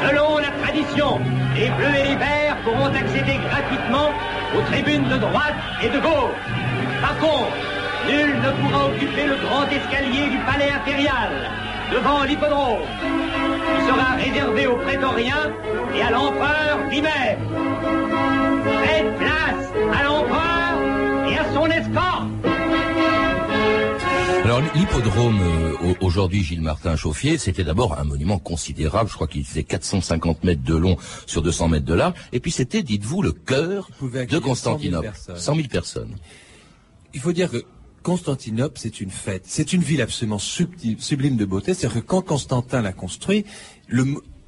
Selon 0.01 0.39
la 0.39 0.51
tradition, 0.63 1.21
les 1.55 1.69
bleus 1.69 1.95
et 2.01 2.09
les 2.09 2.17
verts 2.17 2.57
pourront 2.65 2.87
accéder 2.87 3.37
gratuitement 3.49 4.11
aux 4.57 4.63
tribunes 4.63 5.09
de 5.09 5.19
droite 5.19 5.55
et 5.83 5.89
de 5.89 5.99
gauche. 5.99 6.37
Par 7.01 7.19
contre, 7.19 7.53
nul 8.07 8.41
ne 8.41 8.51
pourra 8.61 8.87
occuper 8.87 9.27
le 9.27 9.37
grand 9.37 9.67
escalier 9.69 10.31
du 10.31 10.39
palais 10.45 10.71
impérial 10.71 11.51
devant 11.93 12.25
l'hippodrome, 12.25 12.81
qui 13.77 13.87
sera 13.87 14.17
réservé 14.17 14.67
aux 14.67 14.77
prétoriens 14.77 15.53
et 15.95 16.03
à 16.03 16.11
l'empereur 16.11 16.79
lui-même. 16.91 17.39
Faites 18.85 19.19
place 19.19 19.99
à 19.99 20.03
l'empereur 20.05 21.31
et 21.31 21.39
à 21.39 21.55
son 21.55 21.67
escorte. 21.67 22.27
Alors 24.45 24.61
l'hippodrome 24.77 25.41
euh, 25.43 25.95
aujourd'hui 26.01 26.45
Gilles 26.45 26.63
Martin 26.63 26.95
Chauffier, 26.95 27.37
c'était 27.37 27.65
d'abord 27.65 27.99
un 27.99 28.05
monument 28.05 28.39
considérable, 28.39 29.11
je 29.11 29.15
crois 29.15 29.27
qu'il 29.27 29.45
faisait 29.45 29.65
450 29.65 30.45
mètres 30.45 30.63
de 30.63 30.77
long 30.77 30.97
sur 31.27 31.43
200 31.43 31.69
mètres 31.69 31.85
de 31.85 31.95
large, 31.95 32.15
et 32.33 32.39
puis 32.39 32.53
c'était, 32.53 32.83
dites-vous, 32.85 33.23
le 33.23 33.33
cœur 33.33 33.91
de 34.01 34.39
Constantinople. 34.39 35.11
100 35.35 35.55
000 35.57 35.67
personnes. 35.69 36.15
Il 37.13 37.21
faut 37.21 37.33
dire 37.33 37.51
que 37.51 37.65
Constantinople, 38.07 38.79
c'est 38.79 39.01
une 39.01 39.11
fête. 39.11 39.43
C'est 39.47 39.73
une 39.73 39.83
ville 39.83 40.01
absolument 40.01 40.39
sublime 40.39 41.37
de 41.37 41.45
beauté. 41.45 41.75
C'est-à-dire 41.75 42.03
que 42.03 42.07
quand 42.07 42.23
Constantin 42.23 42.81
l'a 42.81 42.93
construit, 42.93 43.45
le, 43.89 44.05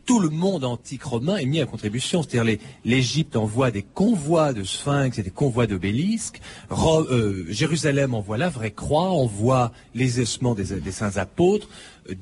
tout 0.08 0.20
le 0.20 0.30
monde 0.30 0.64
antique 0.64 1.02
romain 1.02 1.36
est 1.36 1.44
mis 1.44 1.60
à 1.60 1.66
contribution. 1.66 2.22
C'est-à-dire 2.22 2.56
l'Égypte 2.86 3.36
envoie 3.36 3.70
des 3.70 3.82
convois 3.82 4.54
de 4.54 4.64
sphinx 4.64 5.18
et 5.18 5.22
des 5.22 5.30
convois 5.30 5.66
d'obélisques. 5.66 6.40
Euh, 6.70 7.44
Jérusalem 7.50 8.14
envoie 8.14 8.38
la 8.38 8.48
vraie 8.48 8.70
croix, 8.70 9.10
envoie 9.10 9.70
les 9.94 10.18
ossements 10.18 10.54
des, 10.54 10.90
saints 10.92 11.18
apôtres. 11.18 11.68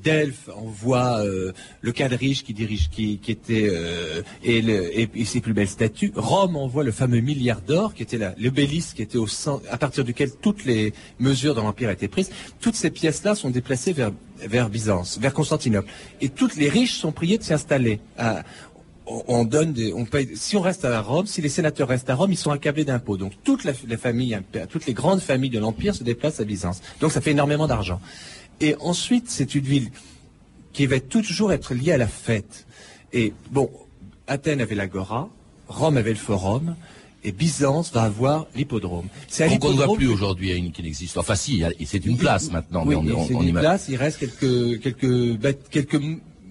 Delphes 0.03 0.49
envoie 0.53 1.23
euh, 1.23 1.53
le 1.79 1.91
quadrige 1.93 2.43
qui 2.43 2.53
dirige, 2.53 2.89
qui, 2.89 3.21
était 3.25 3.69
euh, 3.71 4.21
et, 4.43 5.07
et, 5.15 5.23
ses 5.23 5.39
plus 5.39 5.53
belles 5.53 5.69
statues. 5.69 6.11
Rome 6.13 6.57
envoie 6.57 6.83
le 6.83 6.91
fameux 6.91 7.21
milliard 7.21 7.61
d'or 7.61 7.93
qui 7.93 8.03
était 8.03 8.19
l'obélisque 8.37 8.97
qui 8.97 9.01
était 9.01 9.17
au 9.17 9.27
centre, 9.27 9.63
à 9.71 9.77
partir 9.77 10.03
duquel 10.03 10.31
toutes 10.41 10.65
les 10.65 10.91
mesures 11.19 11.55
dans 11.55 11.63
l'empire 11.63 11.89
étaient 11.89 12.09
prises. 12.09 12.31
Toutes 12.59 12.75
ces 12.75 12.91
pièces-là 12.91 13.33
sont 13.33 13.49
déplacées 13.49 13.93
vers 13.93 14.11
vers 14.45 14.69
Byzance, 14.69 15.17
vers 15.19 15.33
Constantinople. 15.33 15.89
Et 16.21 16.29
toutes 16.29 16.55
les 16.55 16.69
riches 16.69 16.97
sont 16.97 17.11
priés 17.11 17.37
de 17.37 17.43
s'y 17.43 17.53
installer. 17.53 17.99
si 20.35 20.55
on 20.55 20.61
reste 20.61 20.85
à 20.85 21.01
Rome, 21.01 21.27
si 21.27 21.41
les 21.41 21.49
sénateurs 21.49 21.87
restent 21.87 22.09
à 22.09 22.15
Rome, 22.15 22.31
ils 22.31 22.37
sont 22.37 22.51
accablés 22.51 22.85
d'impôts. 22.85 23.17
Donc 23.17 23.33
toutes 23.43 23.63
les 23.63 24.93
grandes 24.93 25.21
familles 25.21 25.49
de 25.49 25.59
l'Empire 25.59 25.95
se 25.95 26.03
déplacent 26.03 26.39
à 26.39 26.45
Byzance. 26.45 26.81
Donc 26.99 27.11
ça 27.11 27.21
fait 27.21 27.31
énormément 27.31 27.67
d'argent. 27.67 27.99
Et 28.59 28.75
ensuite, 28.79 29.29
c'est 29.29 29.55
une 29.55 29.65
ville 29.65 29.89
qui 30.73 30.85
va 30.85 30.99
toujours 30.99 31.53
être 31.53 31.73
liée 31.73 31.91
à 31.91 31.97
la 31.97 32.07
fête. 32.07 32.65
Et 33.13 33.33
bon, 33.51 33.69
Athènes 34.27 34.61
avait 34.61 34.75
l'agora, 34.75 35.29
Rome 35.67 35.97
avait 35.97 36.11
le 36.11 36.17
forum, 36.17 36.75
et 37.23 37.31
Byzance 37.31 37.91
va 37.91 38.03
avoir 38.03 38.47
l'hippodrome. 38.55 39.07
C'est 39.27 39.49
ne 39.49 39.57
voit 39.57 39.95
plus 39.95 40.07
aujourd'hui 40.07 40.51
une 40.51 40.71
qui 40.71 40.83
n'existe. 40.83 41.17
Enfin 41.17 41.35
si, 41.35 41.63
c'est 41.85 42.05
une 42.05 42.17
place 42.17 42.51
maintenant. 42.51 42.83
Oui, 42.85 42.95
c'est 43.27 43.33
une 43.33 43.53
place. 43.53 43.87
Il 43.89 43.97
reste 43.97 44.19
quelques 44.19 44.81
quelques 44.81 45.69
quelques 45.69 46.01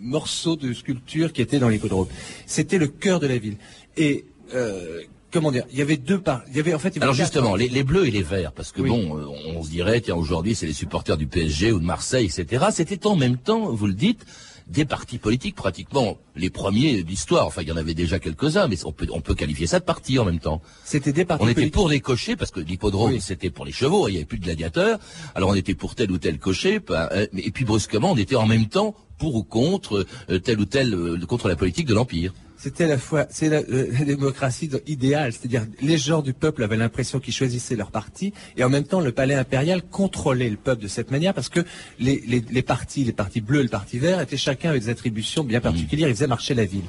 morceaux 0.00 0.56
de 0.56 0.72
sculpture 0.72 1.32
qui 1.32 1.42
étaient 1.42 1.58
dans 1.58 1.68
l'hippodrome. 1.68 2.08
C'était 2.46 2.78
le 2.78 2.88
cœur 2.88 3.20
de 3.20 3.26
la 3.26 3.38
ville. 3.38 3.56
Et 3.96 4.26
euh, 4.54 5.02
comment 5.32 5.50
dire 5.50 5.64
Il 5.72 5.78
y 5.78 5.82
avait 5.82 5.96
deux 5.96 6.20
parts. 6.20 6.42
Il 6.50 6.56
y 6.56 6.60
avait 6.60 6.74
en 6.74 6.78
fait. 6.78 7.00
Alors 7.00 7.14
justement, 7.14 7.56
les, 7.56 7.82
bleus 7.82 8.06
et 8.06 8.10
les 8.10 8.22
verts, 8.22 8.52
parce 8.52 8.72
que 8.72 8.82
bon, 8.82 9.18
euh, 9.18 9.26
on, 9.54 9.62
se 9.62 9.70
dirait 9.70 10.00
tiens 10.00 10.16
aujourd'hui 10.16 10.54
c'est 10.54 10.66
les 10.66 10.72
supporters 10.72 11.16
du 11.16 11.26
PSG 11.26 11.72
ou 11.72 11.78
de 11.78 11.84
Marseille, 11.84 12.26
etc. 12.26 12.66
C'était 12.72 13.06
en 13.06 13.16
même 13.16 13.36
temps, 13.36 13.70
vous 13.72 13.86
le 13.86 13.94
dites, 13.94 14.24
des 14.66 14.84
partis 14.84 15.18
politiques, 15.18 15.54
pratiquement 15.54 16.18
les 16.34 16.50
premiers 16.50 17.02
d'histoire. 17.02 17.46
Enfin, 17.46 17.62
il 17.62 17.68
y 17.68 17.72
en 17.72 17.76
avait 17.76 17.94
déjà 17.94 18.18
quelques-uns, 18.18 18.66
mais 18.66 18.84
on 18.84 18.92
peut, 18.92 19.06
on 19.12 19.20
peut 19.20 19.34
qualifier 19.34 19.66
ça 19.66 19.78
de 19.78 19.84
partis 19.84 20.18
en 20.18 20.24
même 20.24 20.40
temps. 20.40 20.60
C'était 20.84 21.12
des 21.12 21.24
partis 21.24 21.44
On 21.44 21.48
était 21.48 21.70
pour 21.70 21.88
les 21.88 22.00
cochers, 22.00 22.36
parce 22.36 22.50
que 22.50 22.60
l'hippodrome, 22.60 23.20
c'était 23.20 23.50
pour 23.50 23.64
les 23.64 23.72
chevaux, 23.72 24.08
il 24.08 24.12
n'y 24.12 24.16
avait 24.18 24.26
plus 24.26 24.38
de 24.38 24.44
gladiateurs. 24.44 24.98
Alors 25.34 25.50
on 25.50 25.54
était 25.54 25.74
pour 25.74 25.94
tel 25.94 26.10
ou 26.10 26.18
tel 26.18 26.38
cocher, 26.38 26.80
euh, 26.90 27.26
et 27.36 27.50
puis 27.50 27.64
brusquement, 27.64 28.12
on 28.12 28.16
était 28.16 28.36
en 28.36 28.46
même 28.46 28.66
temps 28.66 28.94
pour 29.18 29.36
ou 29.36 29.44
contre 29.44 30.06
euh, 30.30 30.38
tel 30.38 30.60
ou 30.60 30.64
tel, 30.64 30.94
euh, 30.94 31.18
contre 31.26 31.48
la 31.48 31.56
politique 31.56 31.86
de 31.86 31.94
l'Empire 31.94 32.32
c'était 32.56 32.86
la 32.86 32.98
fois, 32.98 33.26
c'est 33.30 33.48
la, 33.48 33.62
démocratie 33.62 34.70
idéale, 34.86 35.32
c'est-à-dire 35.32 35.66
les 35.80 35.98
gens 35.98 36.22
du 36.22 36.32
peuple 36.32 36.62
avaient 36.62 36.76
l'impression 36.76 37.20
qu'ils 37.20 37.34
choisissaient 37.34 37.76
leur 37.76 37.90
parti, 37.90 38.32
et 38.56 38.64
en 38.64 38.68
même 38.68 38.84
temps 38.84 39.00
le 39.00 39.12
palais 39.12 39.34
impérial 39.34 39.82
contrôlait 39.82 40.48
le 40.48 40.56
peuple 40.56 40.82
de 40.82 40.88
cette 40.88 41.10
manière 41.10 41.34
parce 41.34 41.48
que 41.48 41.60
les, 41.98 42.22
les, 42.26 42.62
partis, 42.62 43.04
les 43.04 43.12
partis 43.12 43.40
bleus 43.40 43.60
et 43.60 43.64
le 43.64 43.68
parti 43.68 43.98
vert 43.98 44.20
étaient 44.20 44.36
chacun 44.36 44.70
avec 44.70 44.82
des 44.82 44.88
attributions 44.88 45.44
bien 45.44 45.60
particulières, 45.60 46.08
ils 46.08 46.14
faisaient 46.14 46.26
marcher 46.26 46.54
la 46.54 46.64
ville. 46.64 46.84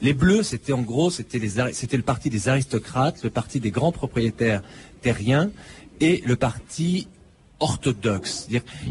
Les 0.00 0.14
bleus, 0.14 0.44
c'était 0.44 0.72
en 0.72 0.82
gros, 0.82 1.10
c'était 1.10 1.40
c'était 1.72 1.96
le 1.96 2.02
parti 2.04 2.30
des 2.30 2.48
aristocrates, 2.48 3.24
le 3.24 3.30
parti 3.30 3.58
des 3.58 3.70
grands 3.70 3.92
propriétaires 3.92 4.62
terriens, 5.02 5.50
et 6.00 6.22
le 6.24 6.36
parti 6.36 7.08
orthodoxe, 7.60 8.48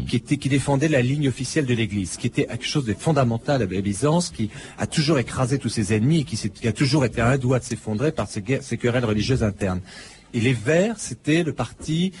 qui, 0.08 0.16
était, 0.16 0.36
qui 0.36 0.48
défendait 0.48 0.88
la 0.88 1.00
ligne 1.00 1.28
officielle 1.28 1.66
de 1.66 1.74
l'Église, 1.74 2.16
qui 2.16 2.26
était 2.26 2.46
quelque 2.46 2.66
chose 2.66 2.84
de 2.84 2.94
fondamental 2.94 3.62
à 3.62 3.66
Byzance, 3.66 4.30
qui 4.30 4.50
a 4.78 4.86
toujours 4.86 5.18
écrasé 5.18 5.58
tous 5.58 5.68
ses 5.68 5.94
ennemis 5.94 6.24
qui, 6.24 6.68
a 6.68 6.72
toujours 6.72 7.04
été 7.04 7.20
à 7.20 7.28
un 7.28 7.38
doigt 7.38 7.58
de 7.58 7.64
s'effondrer 7.64 8.12
par 8.12 8.28
ces, 8.28 8.42
querelles 8.42 9.04
religieuses 9.04 9.42
internes. 9.42 9.80
Et 10.34 10.40
les 10.40 10.52
Verts, 10.52 10.98
c'était 10.98 11.42
le 11.42 11.52
parti 11.52 12.12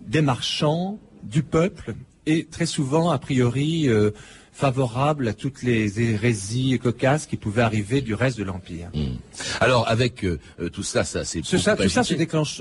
des 0.00 0.22
marchands, 0.22 0.98
du 1.22 1.42
peuple, 1.42 1.94
et 2.26 2.44
très 2.44 2.66
souvent, 2.66 3.10
a 3.10 3.18
priori, 3.18 3.88
euh, 3.88 4.10
favorable 4.56 5.28
à 5.28 5.34
toutes 5.34 5.62
les 5.62 6.00
hérésies 6.00 6.78
cocasses 6.78 7.26
qui 7.26 7.36
pouvaient 7.36 7.60
arriver 7.60 8.00
du 8.00 8.14
reste 8.14 8.38
de 8.38 8.44
l'Empire. 8.44 8.88
Hmm. 8.94 9.16
Alors, 9.60 9.86
avec 9.86 10.24
euh, 10.24 10.40
euh, 10.60 10.70
tout 10.70 10.82
ça, 10.82 11.04
ça 11.04 11.26
c'est... 11.26 11.42
tout 11.42 11.58
ça 11.58 11.76
se 11.76 12.14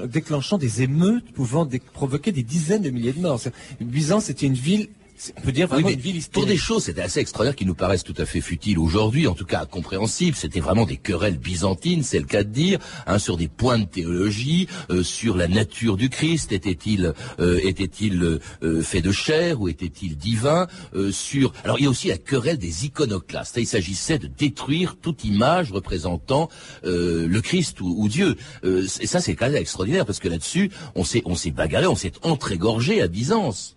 déclenchant 0.03 0.57
des 0.57 0.81
émeutes 0.81 1.31
pouvant 1.31 1.65
provoquer 1.93 2.33
des 2.33 2.43
dizaines 2.43 2.81
de 2.81 2.89
milliers 2.89 3.13
de 3.13 3.21
morts. 3.21 3.39
Byzance 3.79 4.29
était 4.29 4.45
une 4.45 4.55
ville 4.55 4.89
on 5.37 5.41
peut 5.41 5.51
dire 5.51 5.67
vraiment 5.67 5.89
une 5.89 5.99
ville 5.99 6.21
Pour 6.31 6.45
des 6.45 6.57
choses, 6.57 6.85
c'était 6.85 7.01
assez 7.01 7.19
extraordinaire 7.19 7.55
qui 7.55 7.65
nous 7.65 7.75
paraissent 7.75 8.03
tout 8.03 8.15
à 8.17 8.25
fait 8.25 8.41
futiles 8.41 8.79
aujourd'hui, 8.79 9.27
en 9.27 9.33
tout 9.33 9.45
cas 9.45 9.65
compréhensibles. 9.65 10.35
C'était 10.35 10.59
vraiment 10.59 10.85
des 10.85 10.97
querelles 10.97 11.37
byzantines, 11.37 12.03
c'est 12.03 12.19
le 12.19 12.25
cas 12.25 12.43
de 12.43 12.49
dire, 12.49 12.79
hein, 13.07 13.19
sur 13.19 13.37
des 13.37 13.47
points 13.47 13.79
de 13.79 13.85
théologie, 13.85 14.67
euh, 14.89 15.03
sur 15.03 15.37
la 15.37 15.47
nature 15.47 15.95
du 15.97 16.09
Christ. 16.09 16.51
Était-il 16.51 17.13
euh, 17.39 17.59
était-il 17.63 18.39
euh, 18.63 18.81
fait 18.81 19.01
de 19.01 19.11
chair 19.11 19.61
ou 19.61 19.69
était-il 19.69 20.17
divin 20.17 20.67
Sur 21.11 21.53
alors 21.63 21.79
il 21.79 21.83
y 21.83 21.87
a 21.87 21.89
aussi 21.89 22.09
la 22.09 22.17
querelle 22.17 22.57
des 22.57 22.85
iconoclastes. 22.85 23.57
Il 23.57 23.67
s'agissait 23.67 24.19
de 24.19 24.27
détruire 24.27 24.97
toute 25.01 25.23
image 25.23 25.71
représentant 25.71 26.49
le 26.83 27.39
Christ 27.39 27.81
ou, 27.81 27.95
ou 27.97 28.07
Dieu. 28.09 28.35
et 28.63 29.07
ça, 29.07 29.21
c'est 29.21 29.35
quand 29.35 29.47
même 29.47 29.55
extraordinaire 29.55 30.05
parce 30.05 30.19
que 30.19 30.27
là-dessus, 30.27 30.71
on 30.95 31.03
s'est 31.03 31.21
on 31.25 31.35
s'est 31.35 31.51
bagarré, 31.51 31.87
on 31.87 31.95
s'est 31.95 32.13
entrégorgé 32.23 33.01
à 33.01 33.07
Byzance 33.07 33.74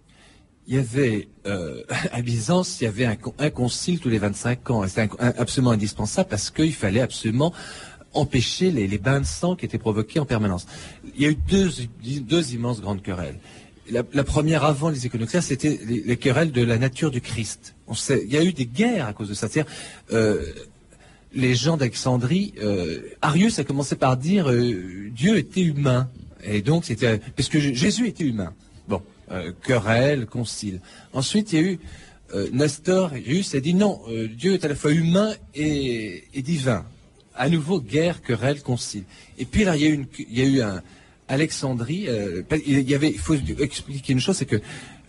il 0.68 0.75
y 0.75 0.78
avait 0.78 1.28
euh, 1.46 1.82
à 2.12 2.22
Byzance, 2.22 2.80
il 2.80 2.84
y 2.84 2.87
avait 2.87 3.06
un, 3.06 3.50
concile 3.50 3.98
tous 3.98 4.10
les 4.10 4.18
25 4.18 4.70
ans. 4.70 4.87
C'était 4.87 5.08
absolument 5.18 5.72
indispensable 5.72 6.28
parce 6.28 6.50
qu'il 6.50 6.75
fallait 6.75 7.00
absolument 7.00 7.52
empêcher 8.12 8.70
les, 8.70 8.98
bains 8.98 9.20
de 9.20 9.26
sang 9.26 9.56
qui 9.56 9.64
étaient 9.64 9.78
provoqués 9.78 10.20
en 10.20 10.26
permanence. 10.26 10.66
Il 11.16 11.22
y 11.22 11.26
a 11.26 11.30
eu 11.30 11.38
deux, 11.48 11.70
deux 12.20 12.54
immenses 12.54 12.80
grandes 12.80 13.02
querelles. 13.02 13.38
La, 13.90 14.25
première 14.25 14.64
avant 14.64 14.90
les 14.90 15.06
iconoclastes, 15.06 15.48
c'était 15.48 15.80
les, 15.87 16.16
querelles 16.18 16.52
de 16.52 16.62
la 16.62 16.76
nature 16.76 17.10
du 17.10 17.22
Christ. 17.22 17.75
Il 18.10 18.30
y 18.30 18.37
a 18.37 18.44
eu 18.44 18.52
des 18.52 18.66
guerres 18.66 19.06
à 19.06 19.12
cause 19.14 19.30
de 19.30 19.34
ça. 19.34 19.48
Euh, 20.12 20.44
les 21.32 21.54
gens 21.54 21.78
d'Alexandrie, 21.78 22.52
euh, 22.62 23.00
Arius 23.22 23.58
a 23.58 23.64
commencé 23.64 23.96
par 23.96 24.18
dire 24.18 24.52
Dieu 25.12 25.38
était 25.38 25.62
humain. 25.62 26.10
Et 26.44 26.60
donc, 26.60 26.84
c'était 26.84 27.18
parce 27.34 27.48
que 27.48 27.58
Jésus 27.58 28.08
était 28.08 28.25
humain. 28.25 28.52
Bon, 28.88 29.02
euh, 29.30 29.52
querelle, 29.62 30.26
concile. 30.26 30.80
Ensuite, 31.12 31.52
il 31.52 31.61
y 31.61 31.62
a 31.62 31.66
eu 31.73 31.80
euh, 32.35 32.49
Nestorius 32.52 33.54
a 33.54 33.61
dit 33.61 33.75
non, 33.75 34.00
euh, 34.08 34.28
Dieu 34.28 34.54
est 34.54 34.64
à 34.64 34.68
la 34.68 34.75
fois 34.75 34.92
humain 34.92 35.32
et, 35.54 36.25
divin. 36.37 36.85
À 37.35 37.49
nouveau, 37.49 37.80
guerre, 37.80 38.20
querelle, 38.20 38.62
concile. 38.62 39.04
Et 39.38 39.44
puis 39.44 39.64
là, 39.64 39.76
il 39.76 39.82
y 39.82 39.87
a 39.87 39.90
eu, 39.90 40.06
il 40.18 40.38
y 40.38 40.42
a 40.42 40.44
eu 40.44 40.61
un 40.61 40.82
Alexandrie. 41.28 42.06
Euh, 42.08 42.42
il 42.66 42.80
y 42.88 42.94
avait, 42.94 43.11
il 43.11 43.18
faut 43.18 43.35
expliquer 43.35 44.12
une 44.12 44.20
chose, 44.20 44.37
c'est 44.37 44.47
que 44.47 44.61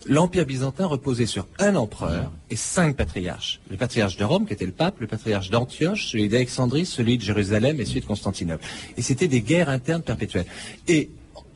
l'empire 0.06 0.46
byzantin 0.46 0.86
reposait 0.86 1.26
sur 1.26 1.46
un 1.58 1.76
empereur 1.76 2.32
et 2.48 2.56
cinq 2.56 2.96
patriarches. 2.96 3.60
Le 3.70 3.76
patriarche 3.76 4.16
de 4.16 4.24
Rome, 4.24 4.46
qui 4.46 4.54
était 4.54 4.64
le 4.64 4.72
pape, 4.72 5.00
le 5.00 5.06
patriarche 5.06 5.50
d'Antioche, 5.50 6.08
celui 6.08 6.28
d'Alexandrie, 6.28 6.86
celui 6.86 7.18
de 7.18 7.22
Jérusalem 7.22 7.80
et 7.80 7.84
celui 7.84 8.00
de 8.00 8.06
Constantinople. 8.06 8.64
Et 8.96 9.02
c'était 9.02 9.28
des 9.28 9.42
guerres 9.42 9.68
internes 9.68 10.02
perpétuelles. 10.02 10.46
Et 10.88 11.10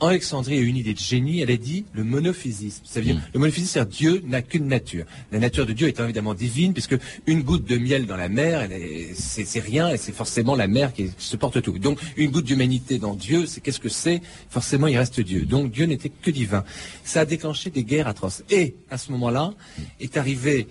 Alexandrie 0.07 0.57
a 0.57 0.61
eu 0.61 0.67
une 0.67 0.77
idée 0.77 0.95
de 0.95 0.99
génie, 0.99 1.41
elle 1.41 1.51
a 1.51 1.57
dit 1.57 1.85
le 1.93 2.05
monophysisme. 2.05 2.83
C'est-à-dire, 2.85 3.21
le 3.33 3.41
monophysisme, 3.41 3.73
c'est 3.81 3.89
Dieu 3.89 4.23
n'a 4.27 4.43
qu'une 4.43 4.67
nature. 4.67 5.05
La 5.33 5.39
nature 5.39 5.67
de 5.67 5.73
Dieu 5.73 5.89
est 5.89 5.99
évidemment 6.01 6.35
divine, 6.35 6.73
puisque 6.73 6.97
une 7.27 7.43
goutte 7.43 7.65
de 7.69 7.77
miel 7.77 8.07
dans 8.07 8.17
la 8.17 8.29
mer, 8.29 8.69
c'est 9.15 9.61
rien, 9.61 9.89
et 9.91 9.97
c'est 9.97 10.13
forcément 10.13 10.55
la 10.57 10.67
mer 10.69 10.93
qui, 10.93 11.05
qui 11.05 11.13
supporte 11.19 11.61
tout. 11.63 11.79
Donc, 11.79 11.99
une 12.17 12.31
goutte 12.31 12.47
d'humanité 12.47 12.99
dans 12.99 13.15
Dieu, 13.15 13.47
c'est 13.47 13.61
qu'est-ce 13.61 13.81
que 13.81 13.89
c'est? 13.89 14.21
Forcément, 14.51 14.87
il 14.87 14.97
reste 14.97 15.21
Dieu. 15.21 15.43
Donc, 15.43 15.71
Dieu 15.71 15.87
n'était 15.87 16.11
que 16.11 16.31
divin. 16.31 16.65
Ça 17.05 17.21
a 17.21 17.25
déclenché 17.25 17.71
des 17.71 17.85
guerres 17.85 18.09
atroces. 18.09 18.43
Et, 18.51 18.75
à 18.91 18.99
ce 18.99 19.11
moment-là, 19.13 19.55
est 20.01 20.17
arrivé... 20.17 20.67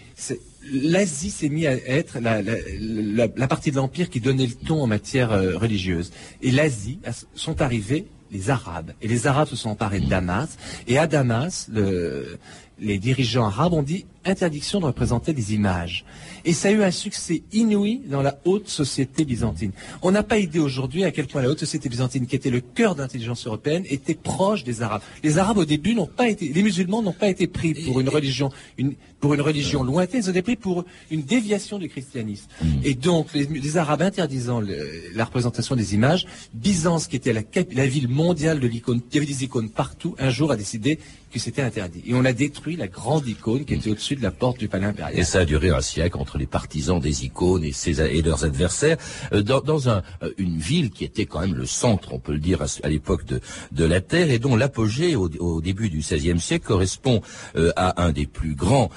L'Asie 0.71 1.29
s'est 1.29 1.49
mise 1.49 1.65
à 1.65 1.73
être 1.73 2.19
la, 2.21 2.41
la- 2.41 2.55
la- 2.79 3.27
la 3.35 3.47
partie 3.49 3.69
de 3.69 3.75
l'Empire 3.75 4.09
qui 4.09 4.21
donnait 4.21 4.47
le 4.47 4.53
ton 4.53 4.81
en 4.81 4.87
matière 4.87 5.33
euh, 5.33 5.57
religieuse. 5.57 6.13
Et 6.41 6.51
l'Asie 6.51 6.99
sont 7.35 7.61
arrivés 7.61 8.05
les 8.33 8.49
Arabes. 8.49 8.91
Et 9.01 9.07
les 9.07 9.27
Arabes 9.27 9.47
se 9.47 9.55
sont 9.55 9.69
emparés 9.69 9.99
de 10.01 10.09
Damas. 10.09 10.57
Et 10.87 10.97
à 10.97 11.07
Damas, 11.07 11.67
le- 11.71 12.37
les 12.83 12.99
dirigeants 12.99 13.45
arabes 13.45 13.73
ont 13.73 13.81
dit 13.83 14.05
interdiction 14.25 14.79
de 14.79 14.85
représenter 14.85 15.33
des 15.33 15.53
images. 15.53 16.05
Et 16.45 16.53
ça 16.53 16.69
a 16.69 16.71
eu 16.71 16.81
un 16.81 16.91
succès 16.91 17.43
inouï 17.51 18.01
dans 18.07 18.21
la 18.21 18.39
haute 18.45 18.69
société 18.69 19.25
byzantine. 19.25 19.71
On 20.01 20.11
n'a 20.11 20.23
pas 20.23 20.37
idée 20.39 20.59
aujourd'hui 20.59 21.03
à 21.03 21.11
quel 21.11 21.27
point 21.27 21.41
la 21.41 21.49
haute 21.49 21.59
société 21.59 21.89
byzantine, 21.89 22.25
qui 22.25 22.35
était 22.37 22.49
le 22.49 22.61
cœur 22.61 22.95
d'intelligence 22.95 23.45
européenne, 23.47 23.83
était 23.89 24.13
proche 24.13 24.63
des 24.63 24.81
Arabes. 24.81 25.01
Les 25.23 25.39
Arabes 25.39 25.57
au 25.57 25.65
début 25.65 25.93
n'ont 25.93 26.07
pas 26.07 26.29
été, 26.29 26.47
les 26.53 26.63
musulmans 26.63 27.01
n'ont 27.01 27.11
pas 27.11 27.27
été 27.27 27.47
pris 27.47 27.73
pour 27.73 27.99
une 27.99 28.07
religion, 28.07 28.49
une, 28.77 28.93
pour 29.19 29.33
une 29.33 29.41
religion 29.41 29.83
lointaine, 29.83 30.21
ils 30.23 30.27
ont 30.27 30.31
été 30.31 30.41
pris 30.41 30.55
pour 30.55 30.85
une 31.11 31.23
déviation 31.23 31.77
du 31.77 31.89
christianisme. 31.89 32.47
Et 32.85 32.93
donc 32.95 33.33
les, 33.33 33.45
les 33.45 33.77
Arabes 33.77 34.03
interdisant 34.03 34.61
le- 34.61 35.11
la 35.15 35.25
représentation 35.25 35.75
des 35.75 35.95
images, 35.95 36.25
Byzance, 36.53 37.07
qui 37.07 37.17
était 37.17 37.33
la, 37.33 37.41
la 37.73 37.87
ville 37.87 38.07
mondiale 38.07 38.61
de 38.61 38.67
l'icône, 38.67 39.01
il 39.11 39.15
y 39.15 39.17
avait 39.17 39.27
des 39.27 39.43
icônes 39.43 39.69
partout, 39.69 40.15
un 40.17 40.29
jour 40.29 40.49
a 40.51 40.55
décidé 40.55 40.99
que 41.33 41.39
c'était 41.39 41.63
interdit. 41.63 42.03
Et 42.05 42.13
on 42.13 42.23
a 42.23 42.31
détruit 42.31 42.75
la 42.75 42.87
grande 42.87 43.27
icône 43.27 43.65
qui 43.65 43.73
était 43.73 43.89
au-dessus 43.89 44.15
de 44.15 44.21
la 44.21 44.31
porte 44.31 44.59
du 44.59 44.67
palais 44.67 44.85
impérial. 44.85 45.17
Et 45.19 45.23
ça 45.23 45.39
a 45.39 45.45
duré 45.45 45.71
un 45.71 45.81
siècle 45.81 46.17
entre 46.17 46.37
les 46.37 46.45
partisans 46.45 46.99
des 46.99 47.25
icônes 47.25 47.63
et, 47.63 48.21
leurs 48.21 48.45
adversaires, 48.45 48.97
euh, 49.33 49.41
dans, 49.41 49.87
euh, 49.87 50.01
une 50.37 50.57
ville 50.57 50.91
qui 50.91 51.03
était 51.03 51.25
quand 51.25 51.41
même 51.41 51.55
le 51.55 51.65
centre, 51.65 52.13
on 52.13 52.19
peut 52.19 52.33
le 52.33 52.39
dire, 52.39 52.61
à, 52.61 52.87
l'époque 52.87 53.25
de, 53.25 53.83
la 53.83 53.99
Terre, 53.99 54.29
et 54.29 54.39
dont 54.39 54.55
l'apogée 54.55 55.15
au, 55.15 55.61
début 55.61 55.89
du 55.89 55.99
XVIe 55.99 56.39
siècle 56.39 56.65
correspond 56.65 57.21
euh, 57.55 57.71
à 57.75 58.03
un 58.03 58.11
des 58.11 58.27
plus 58.27 58.55
grands 58.55 58.89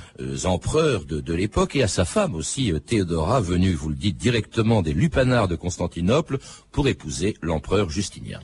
empereurs 0.45 1.05
de, 1.05 1.35
l'époque, 1.35 1.75
et 1.76 1.83
à 1.83 1.88
sa 1.88 2.05
femme 2.05 2.35
aussi, 2.35 2.73
Théodora, 2.87 3.40
venue, 3.40 3.73
vous 3.73 3.88
le 3.88 3.95
dites, 3.95 4.19
directement 4.19 4.83
des 4.83 4.93
lupanards 4.93 5.49
de 5.49 5.57
Constantinople 5.57 6.38
pour 6.71 6.87
épouser 6.87 7.37
l'empereur 7.40 7.88
Justinien. 7.88 8.40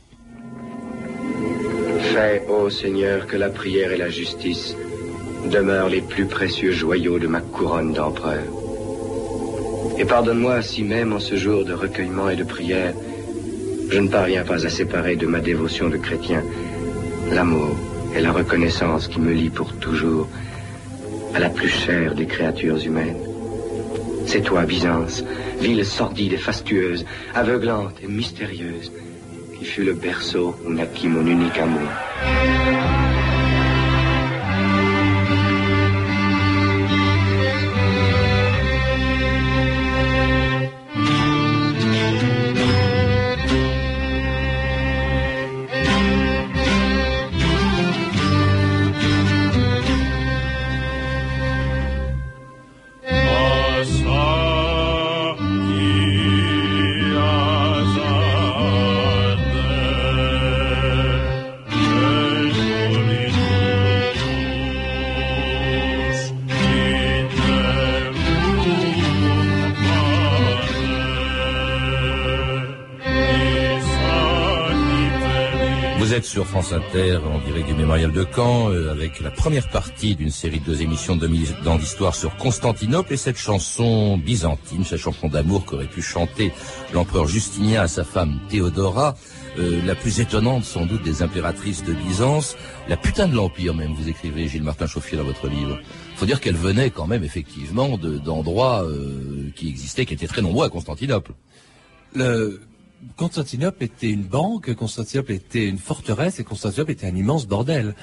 Fais, 2.12 2.42
ô 2.46 2.68
Seigneur, 2.68 3.26
que 3.26 3.38
la 3.38 3.48
prière 3.48 3.90
et 3.90 3.96
la 3.96 4.10
justice 4.10 4.76
demeurent 5.50 5.88
les 5.88 6.02
plus 6.02 6.26
précieux 6.26 6.70
joyaux 6.70 7.18
de 7.18 7.26
ma 7.26 7.40
couronne 7.40 7.94
d'empereur. 7.94 8.44
Et 9.98 10.04
pardonne-moi 10.04 10.60
si 10.60 10.82
même 10.82 11.14
en 11.14 11.20
ce 11.20 11.36
jour 11.36 11.64
de 11.64 11.72
recueillement 11.72 12.28
et 12.28 12.36
de 12.36 12.44
prière, 12.44 12.92
je 13.88 13.98
ne 13.98 14.08
parviens 14.08 14.44
pas 14.44 14.66
à 14.66 14.68
séparer 14.68 15.16
de 15.16 15.26
ma 15.26 15.40
dévotion 15.40 15.88
de 15.88 15.96
chrétien 15.96 16.42
l'amour 17.30 17.74
et 18.14 18.20
la 18.20 18.32
reconnaissance 18.32 19.08
qui 19.08 19.18
me 19.18 19.32
lient 19.32 19.48
pour 19.48 19.72
toujours 19.76 20.28
à 21.34 21.38
la 21.38 21.48
plus 21.48 21.70
chère 21.70 22.14
des 22.14 22.26
créatures 22.26 22.84
humaines. 22.84 23.24
C'est 24.26 24.42
toi, 24.42 24.64
Byzance, 24.64 25.24
ville 25.62 25.86
sordide 25.86 26.34
et 26.34 26.36
fastueuse, 26.36 27.06
aveuglante 27.34 27.96
et 28.04 28.06
mystérieuse, 28.06 28.92
qui 29.62 29.68
fut 29.68 29.84
le 29.84 29.92
berceau 29.92 30.56
où 30.66 30.72
naquit 30.72 31.06
mon 31.06 31.24
unique 31.24 31.58
amour. 31.58 31.88
Sur 76.32 76.46
France 76.46 76.72
Inter, 76.72 77.18
en 77.30 77.40
direct 77.46 77.68
du 77.68 77.74
mémorial 77.74 78.10
de 78.10 78.26
Caen, 78.34 78.70
euh, 78.70 78.90
avec 78.90 79.20
la 79.20 79.30
première 79.30 79.68
partie 79.68 80.14
d'une 80.14 80.30
série 80.30 80.60
de 80.60 80.64
deux 80.64 80.80
émissions 80.80 81.14
de 81.14 81.26
2000 81.26 81.68
ans 81.68 81.76
d'histoire 81.76 82.14
sur 82.14 82.34
Constantinople 82.38 83.12
et 83.12 83.16
cette 83.18 83.36
chanson 83.36 84.16
byzantine, 84.16 84.82
cette 84.82 85.00
chanson 85.00 85.28
d'amour 85.28 85.66
qu'aurait 85.66 85.88
pu 85.88 86.00
chanter 86.00 86.50
l'empereur 86.94 87.28
Justinien 87.28 87.82
à 87.82 87.86
sa 87.86 88.02
femme 88.02 88.40
Théodora, 88.48 89.14
euh, 89.58 89.82
la 89.84 89.94
plus 89.94 90.20
étonnante 90.20 90.64
sans 90.64 90.86
doute 90.86 91.02
des 91.02 91.22
impératrices 91.22 91.84
de 91.84 91.92
Byzance, 91.92 92.56
la 92.88 92.96
putain 92.96 93.28
de 93.28 93.36
l'empire 93.36 93.74
même, 93.74 93.92
vous 93.92 94.08
écrivez 94.08 94.48
Gilles 94.48 94.62
Martin 94.62 94.86
Chauffier 94.86 95.18
dans 95.18 95.24
votre 95.24 95.48
livre. 95.48 95.78
Faut 96.16 96.24
dire 96.24 96.40
qu'elle 96.40 96.56
venait 96.56 96.88
quand 96.88 97.06
même 97.06 97.24
effectivement 97.24 97.98
de- 97.98 98.16
d'endroits 98.16 98.84
euh, 98.84 99.50
qui 99.54 99.68
existaient, 99.68 100.06
qui 100.06 100.14
étaient 100.14 100.28
très 100.28 100.40
nombreux 100.40 100.64
à 100.64 100.70
Constantinople. 100.70 101.32
le 102.14 102.62
Constantinople 103.16 103.84
était 103.84 104.10
une 104.10 104.22
banque, 104.22 104.74
Constantinople 104.74 105.32
était 105.32 105.66
une 105.66 105.78
forteresse 105.78 106.38
et 106.38 106.44
Constantinople 106.44 106.92
était 106.92 107.06
un 107.06 107.16
immense 107.16 107.46
bordel. 107.46 107.94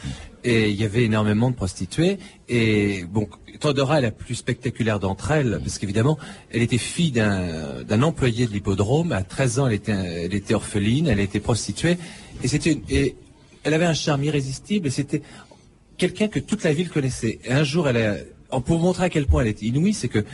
Et 0.43 0.69
il 0.69 0.75
y 0.75 0.83
avait 0.83 1.03
énormément 1.03 1.49
de 1.49 1.55
prostituées. 1.55 2.19
Et 2.47 3.05
bon, 3.05 3.27
Théodora 3.59 3.99
est 3.99 4.01
la 4.01 4.11
plus 4.11 4.35
spectaculaire 4.35 4.99
d'entre 4.99 5.31
elles, 5.31 5.59
parce 5.61 5.77
qu'évidemment, 5.77 6.17
elle 6.51 6.61
était 6.61 6.77
fille 6.77 7.11
d'un 7.11 8.01
employé 8.01 8.47
de 8.47 8.51
l'hippodrome. 8.51 9.11
À 9.11 9.23
13 9.23 9.59
ans, 9.59 9.67
elle 9.67 9.73
était, 10.33 10.53
orpheline, 10.53 11.07
elle 11.07 11.19
était 11.19 11.39
prostituée. 11.39 11.97
Et 12.43 12.47
c'était 12.47 12.79
et 12.89 13.15
elle 13.63 13.73
avait 13.73 13.85
un 13.85 13.93
charme 13.93 14.23
irrésistible. 14.23 14.91
C'était 14.91 15.21
quelqu'un 15.97 16.27
que 16.27 16.39
toute 16.39 16.63
la 16.63 16.73
ville 16.73 16.89
connaissait. 16.89 17.39
Et 17.43 17.51
un 17.51 17.63
jour, 17.63 17.87
elle 17.89 17.97
a, 17.97 18.15
pour 18.65 18.79
montrer 18.79 19.05
à 19.05 19.09
quel 19.09 19.27
point 19.27 19.43
elle 19.43 19.49
était 19.49 19.65
inouïe, 19.65 19.93
c'est 19.93 20.07
que 20.07 20.25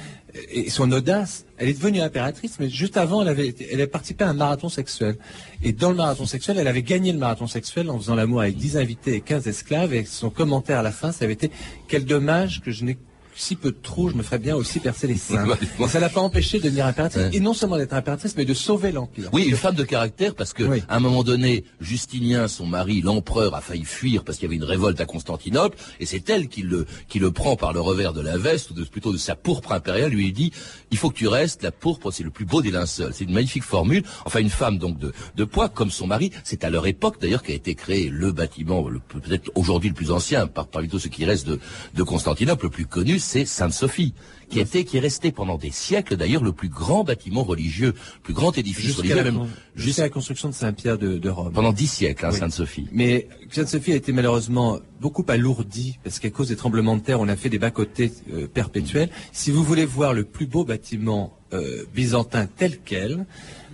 et 0.49 0.69
son 0.69 0.91
audace, 0.91 1.45
elle 1.57 1.69
est 1.69 1.73
devenue 1.73 2.01
impératrice, 2.01 2.59
mais 2.59 2.69
juste 2.69 2.97
avant, 2.97 3.21
elle 3.21 3.29
avait, 3.29 3.55
elle 3.71 3.81
a 3.81 3.87
participé 3.87 4.23
à 4.25 4.29
un 4.29 4.33
marathon 4.33 4.69
sexuel. 4.69 5.17
Et 5.63 5.71
dans 5.71 5.89
le 5.89 5.95
marathon 5.95 6.25
sexuel, 6.25 6.57
elle 6.57 6.67
avait 6.67 6.83
gagné 6.83 7.13
le 7.13 7.19
marathon 7.19 7.47
sexuel 7.47 7.89
en 7.89 7.97
faisant 7.97 8.15
l'amour 8.15 8.41
avec 8.41 8.57
10 8.57 8.77
invités 8.77 9.15
et 9.15 9.21
15 9.21 9.47
esclaves. 9.47 9.93
Et 9.93 10.03
son 10.03 10.29
commentaire 10.29 10.79
à 10.79 10.83
la 10.83 10.91
fin, 10.91 11.11
ça 11.11 11.23
avait 11.25 11.33
été 11.33 11.51
quel 11.87 12.05
dommage 12.05 12.61
que 12.61 12.71
je 12.71 12.83
n'ai 12.83 12.97
si 13.35 13.55
peu 13.55 13.71
de 13.71 13.77
trous, 13.81 14.09
je 14.09 14.15
me 14.15 14.23
ferais 14.23 14.39
bien 14.39 14.55
aussi 14.55 14.79
percer 14.79 15.07
les 15.07 15.17
seins. 15.17 15.45
Et 15.79 15.87
ça 15.87 15.99
l'a 15.99 16.09
pas 16.09 16.21
empêché 16.21 16.57
de 16.59 16.63
devenir 16.63 16.85
impératrice, 16.85 17.23
Ouais. 17.23 17.35
et 17.35 17.39
non 17.39 17.53
seulement 17.53 17.77
d'être 17.77 17.93
impératrice, 17.93 18.35
mais 18.37 18.45
de 18.45 18.53
sauver 18.53 18.91
l'empire. 18.91 19.29
Oui, 19.33 19.43
une 19.43 19.55
femme 19.55 19.75
de 19.75 19.83
caractère, 19.83 20.35
parce 20.35 20.53
que 20.53 20.63
Oui. 20.63 20.83
à 20.87 20.95
un 20.95 20.99
moment 20.99 21.23
donné, 21.23 21.63
Justinien, 21.81 22.47
son 22.47 22.65
mari, 22.65 23.01
l'empereur, 23.01 23.53
a 23.55 23.61
failli 23.61 23.83
fuir 23.85 24.23
parce 24.23 24.37
qu'il 24.37 24.45
y 24.45 24.49
avait 24.49 24.55
une 24.55 24.63
révolte 24.63 24.99
à 25.01 25.05
Constantinople, 25.05 25.77
et 25.99 26.05
c'est 26.05 26.29
elle 26.29 26.47
qui 26.47 26.61
le, 26.61 26.85
qui 27.07 27.19
le 27.19 27.31
prend 27.31 27.55
par 27.55 27.73
le 27.73 27.81
revers 27.81 28.13
de 28.13 28.21
la 28.21 28.37
veste, 28.37 28.71
ou 28.71 28.73
de, 28.73 28.83
plutôt 28.83 29.11
de 29.11 29.17
sa 29.17 29.35
pourpre 29.35 29.71
impériale, 29.73 30.11
lui 30.11 30.31
dit, 30.31 30.51
il 30.91 30.97
faut 30.97 31.09
que 31.09 31.17
tu 31.17 31.27
restes, 31.27 31.63
la 31.63 31.71
pourpre, 31.71 32.11
c'est 32.11 32.23
le 32.23 32.29
plus 32.31 32.45
beau 32.45 32.61
des 32.61 32.71
linceuls. 32.71 33.11
C'est 33.13 33.25
une 33.25 33.33
magnifique 33.33 33.63
formule. 33.63 34.03
Enfin, 34.25 34.39
une 34.39 34.49
femme 34.49 34.77
donc 34.77 34.97
de, 34.97 35.11
de 35.35 35.43
poids, 35.43 35.69
comme 35.69 35.91
son 35.91 36.07
mari, 36.07 36.31
c'est 36.43 36.63
à 36.63 36.69
leur 36.69 36.87
époque 36.87 37.19
d'ailleurs 37.21 37.43
qu'a 37.43 37.53
été 37.53 37.75
créé 37.75 38.09
le 38.09 38.31
bâtiment, 38.31 38.83
peut-être 39.09 39.51
aujourd'hui 39.55 39.89
le 39.89 39.95
plus 39.95 40.11
ancien, 40.11 40.47
par, 40.47 40.67
parmi 40.67 40.87
tous 40.87 40.99
ceux 40.99 41.09
qui 41.09 41.25
restent 41.25 41.47
de, 41.47 41.59
de 41.93 42.03
Constantinople, 42.03 42.65
le 42.65 42.69
plus 42.71 42.85
connu, 42.85 43.19
c'est 43.25 43.45
Sainte-Sophie, 43.45 44.13
qui 44.49 44.59
était, 44.59 44.83
qui 44.85 44.97
est 44.97 44.99
resté 44.99 45.31
pendant 45.31 45.57
des 45.57 45.71
siècles 45.71 46.15
d'ailleurs 46.17 46.43
le 46.43 46.51
plus 46.51 46.69
grand 46.69 47.03
bâtiment 47.03 47.43
religieux, 47.43 47.93
le 48.17 48.21
plus 48.21 48.33
grand 48.35 48.55
édifice 48.57 48.85
Jusqu'à 48.85 49.01
religieux, 49.01 49.15
la, 49.17 49.23
même 49.23 49.39
con- 49.39 49.49
jusqu'à 49.75 50.03
la 50.03 50.09
construction 50.09 50.49
de 50.49 50.53
Saint-Pierre 50.53 50.99
de, 50.99 51.17
de 51.17 51.29
Rome. 51.29 51.51
pendant 51.51 51.73
dix 51.73 51.87
siècles, 51.87 52.25
hein, 52.25 52.29
Oui. 52.31 52.39
Sainte-Sophie. 52.39 52.87
Mais 52.91 53.27
Sainte-Sophie 53.49 53.91
a 53.93 53.95
été 53.95 54.11
malheureusement 54.13 54.79
beaucoup 55.01 55.25
alourdie 55.27 55.97
parce 56.03 56.19
qu'à 56.19 56.29
cause 56.29 56.49
des 56.49 56.55
tremblements 56.55 56.95
de 56.95 57.01
terre, 57.01 57.19
on 57.19 57.27
a 57.27 57.35
fait 57.35 57.49
des 57.49 57.57
bas-côtés 57.59 58.11
euh, 58.31 58.47
perpétuels. 58.47 59.09
Si 59.31 59.49
vous 59.49 59.63
voulez 59.63 59.85
voir 59.85 60.13
le 60.13 60.23
plus 60.23 60.45
beau 60.45 60.63
bâtiment 60.63 61.33
euh, 61.53 61.85
byzantin 61.95 62.45
tel 62.45 62.79
quel, 62.85 63.25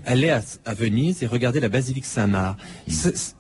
allez 0.06 0.30
à, 0.30 0.74
Venise 0.74 1.24
et 1.24 1.28
regardez 1.28 1.60
la 1.60 1.70
basilique 1.70 2.06
Saint-Marc. 2.06 2.60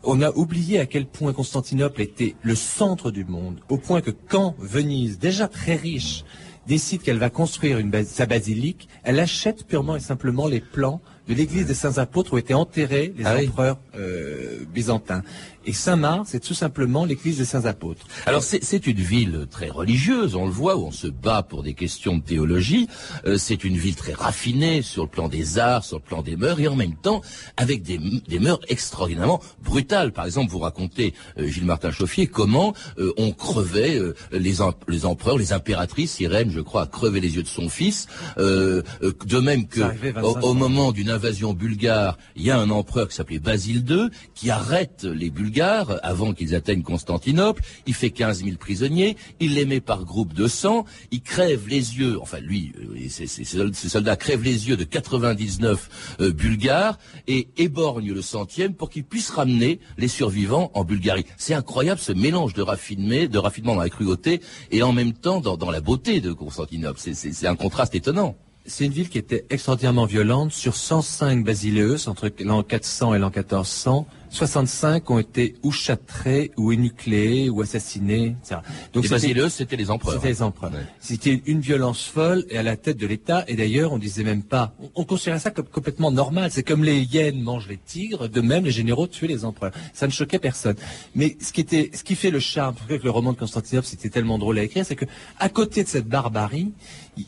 On 0.03 0.21
a 0.21 0.31
oublié 0.31 0.79
à 0.79 0.85
quel 0.85 1.05
point 1.05 1.33
Constantinople 1.33 2.01
était 2.01 2.35
le 2.41 2.55
centre 2.55 3.11
du 3.11 3.25
monde, 3.25 3.59
au 3.69 3.77
point 3.77 4.01
que 4.01 4.11
quand 4.11 4.55
Venise, 4.59 5.19
déjà 5.19 5.47
très 5.47 5.75
riche, 5.75 6.23
décide 6.67 7.01
qu'elle 7.01 7.17
va 7.17 7.29
construire 7.29 7.79
sa 8.05 8.25
basilique, 8.25 8.87
elle 9.03 9.19
achète 9.19 9.65
purement 9.65 9.95
et 9.95 9.99
simplement 9.99 10.47
les 10.47 10.61
plans 10.61 11.01
de 11.31 11.35
l'église 11.39 11.65
des 11.65 11.73
saints 11.73 11.97
apôtres 11.97 12.33
où 12.33 12.37
étaient 12.37 12.53
enterrés 12.53 13.13
les 13.17 13.25
Ah 13.25 13.35
oui. 13.39 13.47
empereurs 13.47 13.77
euh, 13.95 14.59
byzantin. 14.73 15.23
Et 15.65 15.73
Saint-Marc, 15.73 16.23
c'est 16.25 16.39
tout 16.39 16.55
simplement 16.55 17.05
l'église 17.05 17.37
des 17.37 17.45
saints 17.45 17.65
apôtres. 17.65 18.07
Alors 18.25 18.41
c'est 18.41 18.87
une 18.87 18.99
ville 18.99 19.45
très 19.51 19.69
religieuse, 19.69 20.33
on 20.33 20.45
le 20.45 20.51
voit, 20.51 20.75
où 20.75 20.85
on 20.85 20.91
se 20.91 21.05
bat 21.07 21.43
pour 21.43 21.61
des 21.61 21.75
questions 21.75 22.17
de 22.17 22.23
théologie. 22.23 22.87
Euh, 23.25 23.37
c'est 23.37 23.63
une 23.63 23.77
ville 23.77 23.95
très 23.95 24.13
raffinée 24.13 24.81
sur 24.81 25.03
le 25.03 25.09
plan 25.09 25.27
des 25.29 25.59
arts, 25.59 25.85
sur 25.85 25.97
le 25.97 26.03
plan 26.03 26.23
des 26.23 26.35
mœurs, 26.35 26.59
et 26.59 26.67
en 26.67 26.75
même 26.75 26.95
temps 26.95 27.21
avec 27.57 27.83
des, 27.83 27.99
des 28.27 28.39
mœurs 28.39 28.59
extraordinairement 28.69 29.39
brutales. 29.63 30.11
Par 30.13 30.25
exemple, 30.25 30.51
vous 30.51 30.57
racontez, 30.59 31.13
euh, 31.37 31.45
Gilles 31.45 31.65
Martin 31.65 31.91
Chauffier, 31.91 32.25
comment 32.25 32.73
euh, 32.97 33.13
on 33.17 33.31
crevait 33.31 33.99
les, 34.31 34.55
les 34.87 35.05
empereurs, 35.05 35.37
les 35.37 35.53
impératrices, 35.53 36.19
Irène, 36.19 36.49
je 36.51 36.61
crois, 36.61 36.81
a 36.83 36.87
crevé 36.87 37.19
les 37.19 37.35
yeux 37.35 37.43
de 37.43 37.47
son 37.47 37.69
fils. 37.69 38.07
de 38.37 39.39
même 39.39 39.67
que 39.67 39.81
au, 40.23 40.39
au 40.39 40.53
moment 40.55 40.91
d'une 40.91 41.09
invasion 41.21 41.53
bulgare, 41.53 42.17
il 42.35 42.41
y 42.41 42.49
a 42.49 42.57
un 42.57 42.71
empereur 42.71 43.07
qui 43.07 43.15
s'appelait 43.15 43.37
Basile 43.37 43.85
II 43.87 44.09
qui 44.33 44.49
arrête 44.49 45.03
les 45.03 45.29
Bulgares 45.29 45.99
avant 46.01 46.33
qu'ils 46.33 46.55
atteignent 46.55 46.81
Constantinople. 46.81 47.61
Il 47.85 47.93
fait 47.93 48.09
15 48.09 48.43
000 48.43 48.57
prisonniers. 48.57 49.17
Il 49.39 49.53
les 49.53 49.65
met 49.65 49.81
par 49.81 50.03
groupe 50.03 50.33
de 50.33 50.47
100. 50.47 50.85
Il 51.11 51.21
crève 51.21 51.67
les 51.67 51.99
yeux, 51.99 52.19
enfin 52.19 52.39
lui, 52.39 52.73
euh, 52.79 53.07
ces 53.07 53.89
soldats 53.89 54.15
crèvent 54.15 54.43
les 54.43 54.67
yeux 54.67 54.77
de 54.77 54.83
99 54.83 56.17
euh, 56.21 56.31
Bulgares 56.31 56.97
et 57.27 57.49
éborgne 57.57 58.13
le 58.13 58.21
centième 58.23 58.73
pour 58.73 58.89
qu'ils 58.89 59.03
puissent 59.03 59.29
ramener 59.29 59.79
les 59.99 60.07
survivants 60.07 60.71
en 60.73 60.83
Bulgarie. 60.83 61.25
C'est 61.37 61.53
incroyable 61.53 62.01
ce 62.01 62.13
mélange 62.13 62.55
de 62.55 62.63
raffinement, 62.63 63.27
de 63.27 63.37
raffinement 63.37 63.75
dans 63.75 63.81
la 63.81 63.89
cruauté 63.89 64.41
et 64.71 64.81
en 64.81 64.91
même 64.91 65.13
temps 65.13 65.39
dans 65.39 65.69
la 65.69 65.81
beauté 65.81 66.19
de 66.19 66.33
Constantinople. 66.33 66.99
C'est 66.99 67.47
un 67.47 67.55
contraste 67.55 67.93
étonnant. 67.93 68.35
C'est 68.65 68.85
une 68.85 68.91
ville 68.91 69.09
qui 69.09 69.17
était 69.17 69.45
extraordinairement 69.49 70.05
violente. 70.05 70.51
Sur 70.51 70.75
105 70.75 71.43
basileus 71.43 72.07
entre 72.07 72.31
l'an 72.39 72.63
400 72.63 73.15
et 73.15 73.19
l'an 73.19 73.29
1400, 73.29 74.05
65 74.31 75.09
ont 75.09 75.19
été 75.19 75.55
ou 75.61 75.71
châtrés, 75.71 76.51
ou 76.55 76.71
énucléés, 76.71 77.49
ou 77.49 77.61
assassinés, 77.61 78.37
etc. 78.41 78.61
Donc 78.93 79.03
les 79.03 79.09
basileus, 79.09 79.49
c'était 79.49 79.75
les 79.75 79.91
empereurs. 79.91 80.15
C'était 80.15 80.29
les 80.29 80.41
empereurs. 80.41 80.71
C'était 80.99 81.43
une 81.45 81.59
violence 81.59 82.05
folle 82.05 82.45
et 82.49 82.57
à 82.57 82.63
la 82.63 82.77
tête 82.77 82.97
de 82.97 83.05
l'État. 83.05 83.43
Et 83.49 83.55
d'ailleurs, 83.55 83.91
on 83.91 83.97
disait 83.97 84.23
même 84.23 84.43
pas, 84.43 84.73
on, 84.95 85.03
considérait 85.03 85.39
ça 85.39 85.51
comme 85.51 85.65
complètement 85.65 86.11
normal. 86.11 86.49
C'est 86.51 86.63
comme 86.63 86.83
les 86.83 87.01
hyènes 87.01 87.41
mangent 87.41 87.67
les 87.67 87.77
tigres, 87.77 88.29
de 88.29 88.41
même 88.41 88.63
les 88.63 88.71
généraux 88.71 89.07
tuaient 89.07 89.27
les 89.27 89.43
empereurs. 89.43 89.73
Ça 89.93 90.07
ne 90.07 90.11
choquait 90.11 90.39
personne. 90.39 90.75
Mais 91.13 91.35
ce 91.41 91.51
qui 91.51 91.59
était, 91.59 91.91
ce 91.93 92.03
qui 92.03 92.15
fait 92.15 92.31
le 92.31 92.39
charme, 92.39 92.75
que 92.87 92.93
le 93.03 93.11
roman 93.11 93.33
de 93.33 93.37
Constantinople, 93.37 93.85
c'était 93.85 94.09
tellement 94.09 94.39
drôle 94.39 94.57
à 94.59 94.63
écrire, 94.63 94.85
c'est 94.85 94.95
que 94.95 95.05
à 95.39 95.49
côté 95.49 95.83
de 95.83 95.89
cette 95.89 96.07
barbarie, 96.07 96.71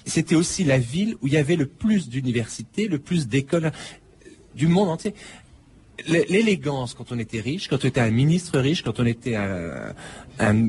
c'était 0.05 0.35
aussi 0.35 0.63
la 0.63 0.79
ville 0.79 1.15
où 1.21 1.27
il 1.27 1.33
y 1.33 1.37
avait 1.37 1.57
le 1.57 1.65
plus 1.65 2.07
d'universités, 2.07 2.87
le 2.87 2.99
plus 2.99 3.27
d'écoles 3.27 3.71
du 4.55 4.67
monde 4.67 4.89
entier. 4.89 5.13
L'élégance 6.07 6.95
quand 6.95 7.11
on 7.11 7.19
était 7.19 7.39
riche, 7.39 7.67
quand 7.67 7.85
on 7.85 7.87
était 7.87 8.01
un 8.01 8.09
ministre 8.09 8.59
riche, 8.59 8.81
quand 8.81 8.99
on 8.99 9.05
était 9.05 9.35
un, 9.35 9.93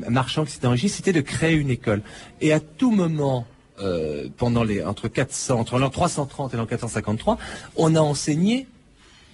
marchand 0.09 0.45
qui 0.45 0.51
s'était 0.51 0.67
enrichi, 0.67 0.89
c'était 0.89 1.13
de 1.13 1.21
créer 1.21 1.55
une 1.55 1.71
école. 1.71 2.01
Et 2.41 2.53
à 2.53 2.59
tout 2.59 2.91
moment, 2.91 3.47
euh, 3.79 4.29
pendant 4.37 4.63
les 4.63 4.83
entre 4.83 5.07
400, 5.07 5.59
entre 5.59 5.79
l'an 5.79 5.89
330 5.89 6.53
et 6.53 6.57
l'an 6.57 6.65
453, 6.65 7.37
on 7.75 7.95
a 7.95 7.99
enseigné 7.99 8.67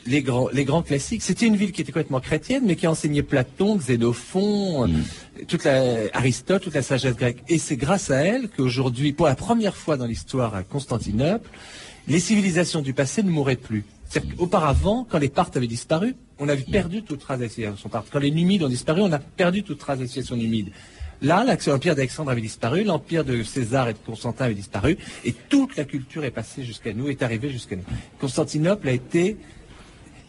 les 0.06 0.22
grands, 0.22 0.50
les 0.52 0.66
grands 0.66 0.82
classiques. 0.82 1.22
C'était 1.22 1.46
une 1.46 1.56
ville 1.56 1.72
qui 1.72 1.82
était 1.82 1.92
complètement 1.92 2.20
chrétienne, 2.20 2.64
mais 2.66 2.76
qui 2.76 2.88
enseignait 2.88 3.22
Platon, 3.22 3.76
Xénophon, 3.76 4.88
mm. 4.88 5.04
toute 5.48 5.64
la, 5.64 5.84
Aristote, 6.14 6.64
toute 6.64 6.74
la 6.74 6.82
sagesse 6.82 7.16
grecque. 7.16 7.44
Et 7.50 7.58
c'est 7.58 7.78
grâce 7.78 8.10
à 8.10 8.18
elle 8.18 8.50
qu'aujourd'hui, 8.50 9.14
pour 9.14 9.28
la 9.28 9.36
première 9.36 9.76
fois 9.76 9.98
dans 9.98 10.06
l'histoire 10.06 10.56
à 10.56 10.64
Constantinople, 10.64 11.50
les 12.08 12.20
civilisations 12.20 12.82
du 12.82 12.94
passé 12.94 13.24
ne 13.24 13.30
mouraient 13.30 13.56
plus. 13.56 13.84
Auparavant, 14.38 15.08
quand 15.10 15.20
les 15.20 15.30
Parthes 15.30 15.56
avaient 15.58 15.68
disparu, 15.68 16.16
on 16.40 16.50
avait 16.50 16.64
perdu 16.64 17.04
toute 17.04 17.20
trace 17.20 17.40
d'excitation 17.40 17.90
Parthes. 17.90 18.10
Quand 18.12 18.20
les 18.20 18.32
Numides 18.32 18.64
ont 18.64 18.70
disparu, 18.70 19.02
on 19.02 19.12
a 19.12 19.20
perdu 19.20 19.64
toute 19.64 19.80
trace 19.80 20.00
d'excitation 20.00 20.36
numide. 20.36 20.72
Là, 21.22 21.46
l'empire 21.46 21.96
d'Alexandre 21.96 22.32
avait 22.32 22.42
disparu, 22.42 22.84
l'empire 22.84 23.24
de 23.24 23.44
César 23.44 23.88
et 23.88 23.94
de 23.94 24.00
Constantin 24.00 24.46
avait 24.46 24.56
disparu, 24.56 24.98
et 25.24 25.34
toute 25.50 25.76
la 25.78 25.86
culture 25.86 26.24
est 26.24 26.32
passée 26.32 26.64
jusqu'à 26.64 26.94
nous, 26.94 27.10
est 27.10 27.22
arrivée 27.22 27.52
jusqu'à 27.52 27.76
nous. 27.76 27.84
Constantinople 28.20 28.90
a 28.90 28.92
été 28.92 29.38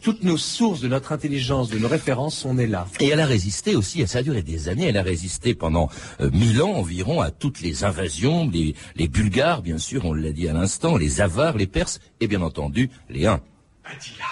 toutes 0.03 0.23
nos 0.23 0.37
sources 0.37 0.81
de 0.81 0.89
notre 0.89 1.13
intelligence, 1.13 1.71
de 1.71 1.79
nos 1.79 1.89
références 1.89 2.37
sont 2.37 2.55
nées 2.55 2.67
là. 2.67 2.87
Et 3.01 3.09
elle 3.09 3.21
a 3.21 3.27
résisté 3.27 3.75
aussi, 3.75 4.07
ça 4.07 4.19
a 4.19 4.23
duré 4.23 4.43
des 4.43 4.69
années, 4.69 4.87
elle 4.87 4.99
a 4.99 5.03
résisté 5.03 5.55
pendant 5.55 5.89
euh, 6.21 6.29
mille 6.33 6.61
ans 6.61 6.73
environ 6.73 7.23
à 7.23 7.31
toutes 7.31 7.63
les 7.63 7.85
invasions, 7.85 8.51
les, 8.53 8.75
les 8.97 9.09
Bulgares, 9.09 9.63
bien 9.63 9.79
sûr, 9.79 10.05
on 10.05 10.13
l'a 10.13 10.33
dit 10.33 10.49
à 10.49 10.53
l'instant, 10.53 10.97
les 10.97 11.23
Avars, 11.23 11.57
les 11.57 11.69
Perses, 11.69 12.01
et 12.21 12.27
bien 12.27 12.43
entendu, 12.43 12.91
les 13.09 13.27
Huns. 13.27 13.41
Attila. 13.85 14.25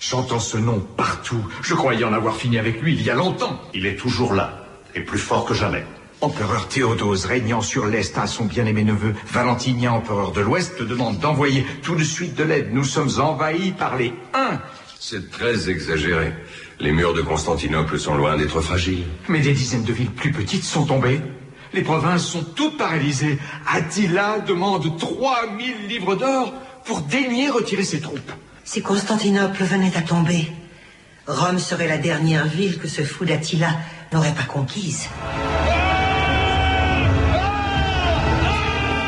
J'entends 0.00 0.40
ce 0.40 0.56
nom 0.56 0.80
partout. 0.96 1.44
Je 1.62 1.74
croyais 1.74 2.04
en 2.04 2.12
avoir 2.12 2.36
fini 2.36 2.58
avec 2.58 2.80
lui 2.80 2.94
il 2.94 3.02
y 3.02 3.10
a 3.10 3.14
longtemps. 3.14 3.60
Il 3.74 3.86
est 3.86 3.96
toujours 3.96 4.34
là, 4.34 4.66
et 4.94 5.00
plus 5.00 5.18
fort 5.18 5.44
que 5.44 5.54
jamais. 5.54 5.84
Empereur 6.20 6.68
Théodose, 6.68 7.26
régnant 7.26 7.60
sur 7.60 7.86
l'Est 7.86 8.16
à 8.16 8.26
son 8.26 8.44
bien-aimé 8.44 8.84
neveu, 8.84 9.14
Valentinien, 9.26 9.92
empereur 9.92 10.32
de 10.32 10.40
l'Ouest, 10.40 10.78
te 10.78 10.84
demande 10.84 11.18
d'envoyer 11.18 11.66
tout 11.82 11.96
de 11.96 12.04
suite 12.04 12.34
de 12.34 12.44
l'aide. 12.44 12.72
Nous 12.72 12.84
sommes 12.84 13.20
envahis 13.20 13.72
par 13.72 13.96
les 13.96 14.14
Huns. 14.34 14.60
C'est 14.98 15.30
très 15.30 15.68
exagéré. 15.68 16.32
Les 16.78 16.92
murs 16.92 17.12
de 17.12 17.22
Constantinople 17.22 17.98
sont 17.98 18.14
loin 18.14 18.36
d'être 18.36 18.60
fragiles. 18.60 19.04
Mais 19.28 19.40
des 19.40 19.52
dizaines 19.52 19.84
de 19.84 19.92
villes 19.92 20.10
plus 20.12 20.32
petites 20.32 20.64
sont 20.64 20.86
tombées. 20.86 21.20
Les 21.74 21.82
provinces 21.82 22.26
sont 22.26 22.44
toutes 22.54 22.78
paralysées. 22.78 23.38
Attila 23.66 24.38
demande 24.40 24.96
3000 24.98 25.88
livres 25.88 26.14
d'or 26.14 26.52
pour 26.84 27.02
daigner 27.02 27.48
retirer 27.48 27.84
ses 27.84 28.00
troupes. 28.00 28.32
Si 28.64 28.82
Constantinople 28.82 29.64
venait 29.64 29.96
à 29.96 30.02
tomber, 30.02 30.50
Rome 31.26 31.58
serait 31.58 31.88
la 31.88 31.98
dernière 31.98 32.46
ville 32.46 32.78
que 32.78 32.88
ce 32.88 33.02
fou 33.02 33.24
d'Attila 33.24 33.70
n'aurait 34.12 34.34
pas 34.34 34.44
conquise. 34.44 35.08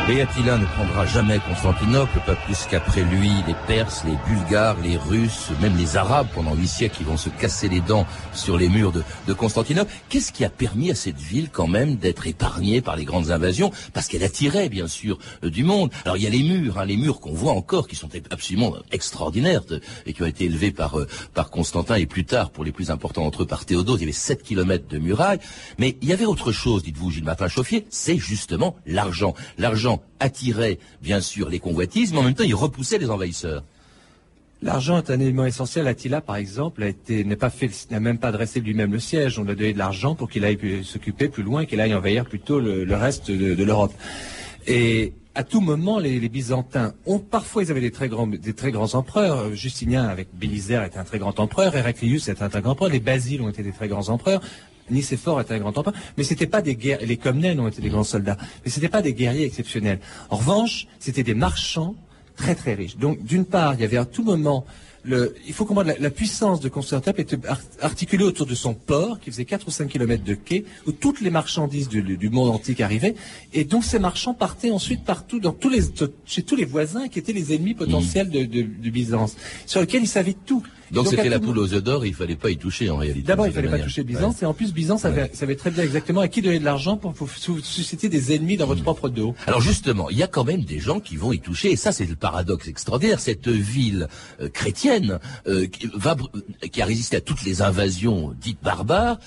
Mais 0.06 0.20
Attila 0.20 0.58
ne 0.58 0.66
prendra 0.66 1.06
jamais 1.06 1.38
Constantinople, 1.38 2.20
pas 2.26 2.34
plus 2.34 2.66
qu'après 2.70 3.04
lui, 3.04 3.30
les 3.46 3.54
Perses, 3.66 4.04
les 4.04 4.18
Bulgares, 4.28 4.76
les 4.82 4.98
Russes, 4.98 5.48
même 5.62 5.74
les 5.78 5.96
Arabes 5.96 6.26
pendant 6.34 6.54
huit 6.54 6.68
siècles 6.68 6.98
qui 6.98 7.04
vont 7.04 7.16
se 7.16 7.30
casser 7.30 7.70
les 7.70 7.80
dents 7.80 8.06
sur 8.34 8.58
les 8.58 8.68
murs 8.68 8.92
de, 8.92 9.32
Constantinople. 9.32 9.90
Qu'est-ce 10.10 10.30
qui 10.30 10.44
a 10.44 10.50
permis 10.50 10.90
à 10.90 10.94
cette 10.94 11.16
ville 11.16 11.48
quand 11.50 11.68
même 11.68 11.96
d'être 11.96 12.26
épargnée 12.26 12.82
par 12.82 12.96
les 12.96 13.06
grandes 13.06 13.30
invasions? 13.30 13.70
Parce 13.94 14.08
qu'elle 14.08 14.24
attirait 14.24 14.68
bien 14.68 14.88
sûr 14.88 15.18
euh, 15.42 15.48
du 15.48 15.64
monde. 15.64 15.90
Alors 16.04 16.18
il 16.18 16.22
y 16.22 16.26
a 16.26 16.30
les 16.30 16.42
murs, 16.42 16.78
hein, 16.78 16.84
les 16.84 16.98
murs 16.98 17.18
qu'on 17.20 17.32
voit 17.32 17.52
encore, 17.52 17.88
qui 17.88 17.96
sont 17.96 18.10
absolument 18.30 18.74
extraordinaires 18.92 19.62
et 20.04 20.12
qui 20.12 20.22
ont 20.22 20.26
été 20.26 20.44
élevés 20.44 20.70
par, 20.70 20.98
euh, 20.98 21.08
par 21.32 21.48
Constantin 21.48 21.94
et 21.94 22.04
plus 22.04 22.26
tard 22.26 22.50
pour 22.50 22.64
les 22.64 22.72
plus 22.72 22.90
importants 22.90 23.22
d'entre 23.22 23.44
eux 23.44 23.46
par 23.46 23.64
Théodose. 23.64 24.00
Il 24.00 24.02
y 24.02 24.04
avait 24.04 24.12
7 24.12 24.42
kilomètres 24.42 24.86
de 24.86 24.98
murailles. 24.98 25.40
Mais 25.78 25.96
il 26.02 26.08
y 26.08 26.12
avait 26.12 26.26
autre 26.26 26.52
chose, 26.52 26.82
dites-vous, 26.82 27.10
Gilles 27.10 27.24
Martin 27.24 27.48
Chauffier, 27.48 27.86
c'est 27.88 28.18
justement. 28.18 28.76
L'argent 28.84 29.34
attirait 30.20 30.78
bien 31.02 31.20
sûr 31.20 31.48
les 31.48 31.58
convoitises, 31.58 32.12
mais 32.12 32.18
en 32.18 32.22
même 32.22 32.34
temps 32.34 32.44
il 32.44 32.54
repoussait 32.54 32.98
les 32.98 33.10
envahisseurs. 33.10 33.64
L'argent 34.64 34.96
est 34.96 35.10
un 35.10 35.20
élément 35.20 35.44
essentiel. 35.44 35.86
Attila, 35.86 36.22
par 36.22 36.36
exemple, 36.36 36.82
a 36.82 36.88
été, 36.88 37.22
n'a 37.22 38.00
même 38.00 38.16
pas 38.16 38.32
dressé 38.32 38.60
lui-même 38.60 38.92
le 38.92 38.98
siège. 38.98 39.38
On 39.38 39.44
lui 39.44 39.50
a 39.50 39.54
donné 39.54 39.74
de 39.74 39.78
l'argent 39.78 40.14
pour 40.14 40.30
qu'il 40.30 40.42
aille 40.42 40.82
s'occuper 40.82 41.28
plus 41.28 41.42
loin, 41.42 41.66
qu'il 41.66 41.82
aille 41.82 41.94
envahir 41.94 42.24
plutôt 42.24 42.60
le, 42.60 42.94
reste 42.94 43.30
de, 43.30 43.62
l'Europe. 43.62 43.92
Et 44.66 45.12
à 45.34 45.44
tout 45.44 45.60
moment, 45.60 45.98
les, 45.98 46.18
Byzantins 46.30 46.94
ont 47.04 47.18
parfois, 47.18 47.62
ils 47.62 47.70
avaient 47.70 47.82
des 47.82 47.90
très 47.90 48.08
grands, 48.08 48.26
des 48.26 48.54
très 48.54 48.70
grands 48.70 48.94
empereurs. 48.94 49.54
Justinien 49.54 50.04
avec 50.04 50.28
Bélisère 50.32 50.82
était 50.82 50.98
un 50.98 51.04
très 51.04 51.18
grand 51.18 51.38
empereur. 51.40 51.76
Héraclius 51.76 52.28
était 52.28 52.42
un 52.42 52.48
très 52.48 52.62
grand 52.62 52.72
empereur. 52.72 52.88
Les 52.90 53.00
Basiles 53.00 53.42
ont 53.42 53.50
été 53.50 53.62
des 53.62 53.72
très 53.72 53.88
grands 53.88 54.08
empereurs. 54.08 54.40
Nicéphore 54.90 55.40
était 55.40 55.54
un 55.54 55.58
grand 55.58 55.76
empereur, 55.76 55.94
mais 56.16 56.24
c'était 56.24 56.46
pas 56.46 56.62
des 56.62 56.76
guerres. 56.76 57.00
Les 57.02 57.16
Comnènes 57.16 57.60
ont 57.60 57.68
été 57.68 57.80
des 57.80 57.88
grands 57.88 58.04
soldats, 58.04 58.36
mais 58.64 58.70
c'était 58.70 58.88
pas 58.88 59.02
des 59.02 59.14
guerriers 59.14 59.46
exceptionnels. 59.46 60.00
En 60.30 60.36
revanche, 60.36 60.86
c'était 60.98 61.22
des 61.22 61.34
marchands 61.34 61.94
très 62.36 62.54
très 62.54 62.74
riches. 62.74 62.96
Donc, 62.96 63.24
d'une 63.24 63.44
part, 63.44 63.74
il 63.74 63.80
y 63.80 63.84
avait 63.84 63.96
à 63.96 64.04
tout 64.04 64.24
moment 64.24 64.64
il 65.06 65.52
faut 65.52 65.64
comprendre 65.64 65.92
la, 65.98 66.10
puissance 66.10 66.60
de 66.60 66.68
Constantinople 66.68 67.20
était 67.20 67.38
articulée 67.80 68.24
autour 68.24 68.46
de 68.46 68.54
son 68.54 68.74
port, 68.74 69.20
qui 69.20 69.30
faisait 69.30 69.44
4 69.44 69.68
ou 69.68 69.70
5 69.70 69.88
kilomètres 69.88 70.24
de 70.24 70.34
quai, 70.34 70.64
où 70.86 70.92
toutes 70.92 71.20
les 71.20 71.30
marchandises 71.30 71.88
du, 71.88 72.30
monde 72.30 72.50
antique 72.50 72.80
arrivaient. 72.80 73.14
Et 73.52 73.64
donc 73.64 73.84
ces 73.84 73.98
marchands 73.98 74.34
partaient 74.34 74.70
ensuite 74.70 75.04
partout, 75.04 75.40
dans 75.40 75.52
tous 75.52 75.68
les, 75.68 75.80
chez 76.24 76.42
tous 76.42 76.56
les 76.56 76.64
voisins 76.64 77.08
qui 77.08 77.18
étaient 77.18 77.32
les 77.32 77.54
ennemis 77.54 77.74
potentiels 77.74 78.30
de 78.30 78.90
Byzance, 78.90 79.36
sur 79.66 79.80
lesquels 79.80 80.02
ils 80.02 80.08
savaient 80.08 80.36
tout. 80.46 80.62
Donc 80.90 81.08
c'était 81.08 81.28
la 81.28 81.40
poule 81.40 81.58
aux 81.58 81.72
œufs 81.72 81.82
d'or, 81.82 82.06
il 82.06 82.14
fallait 82.14 82.36
pas 82.36 82.50
y 82.50 82.56
toucher 82.56 82.90
en 82.90 82.96
réalité. 82.96 83.26
D'abord, 83.26 83.46
il 83.46 83.52
fallait 83.52 83.68
pas 83.68 83.78
toucher 83.78 84.04
Byzance, 84.04 84.42
et 84.42 84.46
en 84.46 84.54
plus 84.54 84.72
Byzance 84.72 85.02
savait, 85.02 85.56
très 85.56 85.70
bien 85.70 85.82
exactement 85.82 86.20
à 86.20 86.28
qui 86.28 86.42
donner 86.42 86.58
de 86.58 86.64
l'argent 86.64 86.96
pour, 86.96 87.14
susciter 87.62 88.08
des 88.08 88.34
ennemis 88.34 88.56
dans 88.56 88.66
votre 88.66 88.80
hmm. 88.80 88.84
propre 88.84 89.08
dos? 89.08 89.34
Alors 89.46 89.60
justement, 89.60 90.10
il 90.10 90.18
y 90.18 90.22
a 90.22 90.26
quand 90.28 90.44
même 90.44 90.62
des 90.62 90.78
gens 90.78 91.00
qui 91.00 91.16
vont 91.16 91.32
y 91.32 91.40
toucher, 91.40 91.72
et 91.72 91.76
ça 91.76 91.92
c'est 91.92 92.06
le 92.06 92.16
paradoxe 92.16 92.68
extraordinaire. 92.68 93.20
Cette 93.20 93.48
ville 93.48 94.08
euh, 94.40 94.48
chrétienne 94.48 95.18
euh, 95.46 95.66
qui, 95.66 95.90
va, 95.94 96.16
qui 96.70 96.82
a 96.82 96.84
résisté 96.84 97.16
à 97.16 97.20
toutes 97.20 97.42
les 97.44 97.62
invasions 97.62 98.34
dites 98.40 98.58
barbares, 98.62 99.18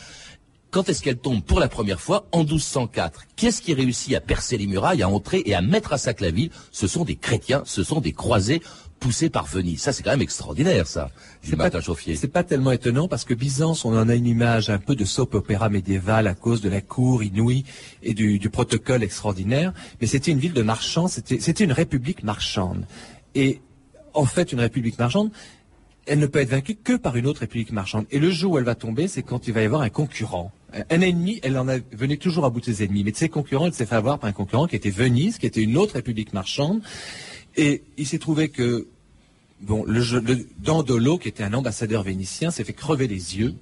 quand 0.69 0.89
est-ce 0.89 1.01
qu'elle 1.01 1.17
tombe 1.17 1.41
pour 1.41 1.59
la 1.59 1.69
première 1.69 2.01
fois? 2.01 2.27
En 2.31 2.43
1204. 2.43 3.23
Qu'est-ce 3.35 3.61
qui 3.61 3.73
réussit 3.73 4.13
à 4.15 4.21
percer 4.21 4.57
les 4.57 4.67
murailles, 4.67 5.01
à 5.01 5.09
entrer 5.09 5.41
et 5.45 5.55
à 5.55 5.61
mettre 5.61 5.93
à 5.93 5.97
sac 5.97 6.19
la 6.19 6.29
ville? 6.29 6.49
Ce 6.71 6.87
sont 6.87 7.05
des 7.05 7.15
chrétiens, 7.15 7.63
ce 7.65 7.83
sont 7.83 8.01
des 8.01 8.11
croisés 8.11 8.61
poussé 8.99 9.29
par 9.29 9.45
Venise. 9.45 9.81
Ça, 9.81 9.93
c'est 9.93 10.03
quand 10.03 10.11
même 10.11 10.21
extraordinaire, 10.21 10.87
ça. 10.87 11.09
C'est 11.41 11.55
pas, 11.55 11.69
c'est 11.71 12.27
pas 12.27 12.43
tellement 12.43 12.71
étonnant 12.71 13.07
parce 13.07 13.23
que 13.23 13.33
Byzance, 13.33 13.85
on 13.85 13.97
en 13.97 14.09
a 14.09 14.15
une 14.15 14.25
image 14.25 14.69
un 14.69 14.79
peu 14.79 14.95
de 14.95 15.05
soap 15.05 15.35
opéra 15.35 15.69
médiéval 15.69 16.27
à 16.27 16.33
cause 16.33 16.61
de 16.61 16.69
la 16.69 16.81
cour 16.81 17.23
inouïe 17.23 17.63
et 18.03 18.13
du, 18.13 18.39
du 18.39 18.49
protocole 18.49 19.03
extraordinaire. 19.03 19.73
Mais 20.01 20.07
c'était 20.07 20.31
une 20.31 20.39
ville 20.39 20.53
de 20.53 20.63
marchands, 20.63 21.07
c'était, 21.07 21.39
c'était 21.39 21.63
une 21.63 21.71
république 21.71 22.23
marchande. 22.23 22.85
Et 23.35 23.61
en 24.13 24.25
fait, 24.25 24.51
une 24.51 24.59
république 24.59 24.97
marchande, 24.97 25.31
elle 26.07 26.19
ne 26.19 26.25
peut 26.25 26.39
être 26.39 26.49
vaincue 26.49 26.75
que 26.75 26.93
par 26.93 27.15
une 27.17 27.27
autre 27.27 27.41
république 27.41 27.71
marchande. 27.71 28.05
Et 28.11 28.19
le 28.19 28.31
jour 28.31 28.53
où 28.53 28.57
elle 28.57 28.63
va 28.63 28.75
tomber, 28.75 29.07
c'est 29.07 29.23
quand 29.23 29.47
il 29.47 29.53
va 29.53 29.61
y 29.61 29.65
avoir 29.65 29.81
un 29.81 29.89
concurrent. 29.89 30.51
Un 30.89 31.01
ennemi, 31.01 31.39
elle 31.43 31.57
en 31.57 31.67
a, 31.67 31.77
venait 31.91 32.17
toujours 32.17 32.45
à 32.45 32.49
bout 32.49 32.59
de 32.59 32.65
ses 32.65 32.83
ennemis. 32.83 33.03
Mais 33.03 33.11
de 33.11 33.17
ses 33.17 33.29
concurrents, 33.29 33.67
elle 33.67 33.73
s'est 33.73 33.85
fait 33.85 33.95
avoir 33.95 34.17
par 34.19 34.29
un 34.29 34.33
concurrent 34.33 34.67
qui 34.67 34.75
était 34.75 34.89
Venise, 34.89 35.37
qui 35.37 35.45
était 35.45 35.61
une 35.61 35.77
autre 35.77 35.93
république 35.93 36.33
marchande. 36.33 36.81
Et 37.57 37.83
il 37.97 38.07
s'est 38.07 38.19
trouvé 38.19 38.49
que, 38.49 38.87
bon, 39.61 39.83
le, 39.85 39.99
le 40.19 40.47
Dandolo, 40.59 41.17
qui 41.17 41.27
était 41.27 41.43
un 41.43 41.53
ambassadeur 41.53 42.03
vénitien, 42.03 42.51
s'est 42.51 42.63
fait 42.63 42.73
crever 42.73 43.07
les 43.07 43.37
yeux 43.37 43.55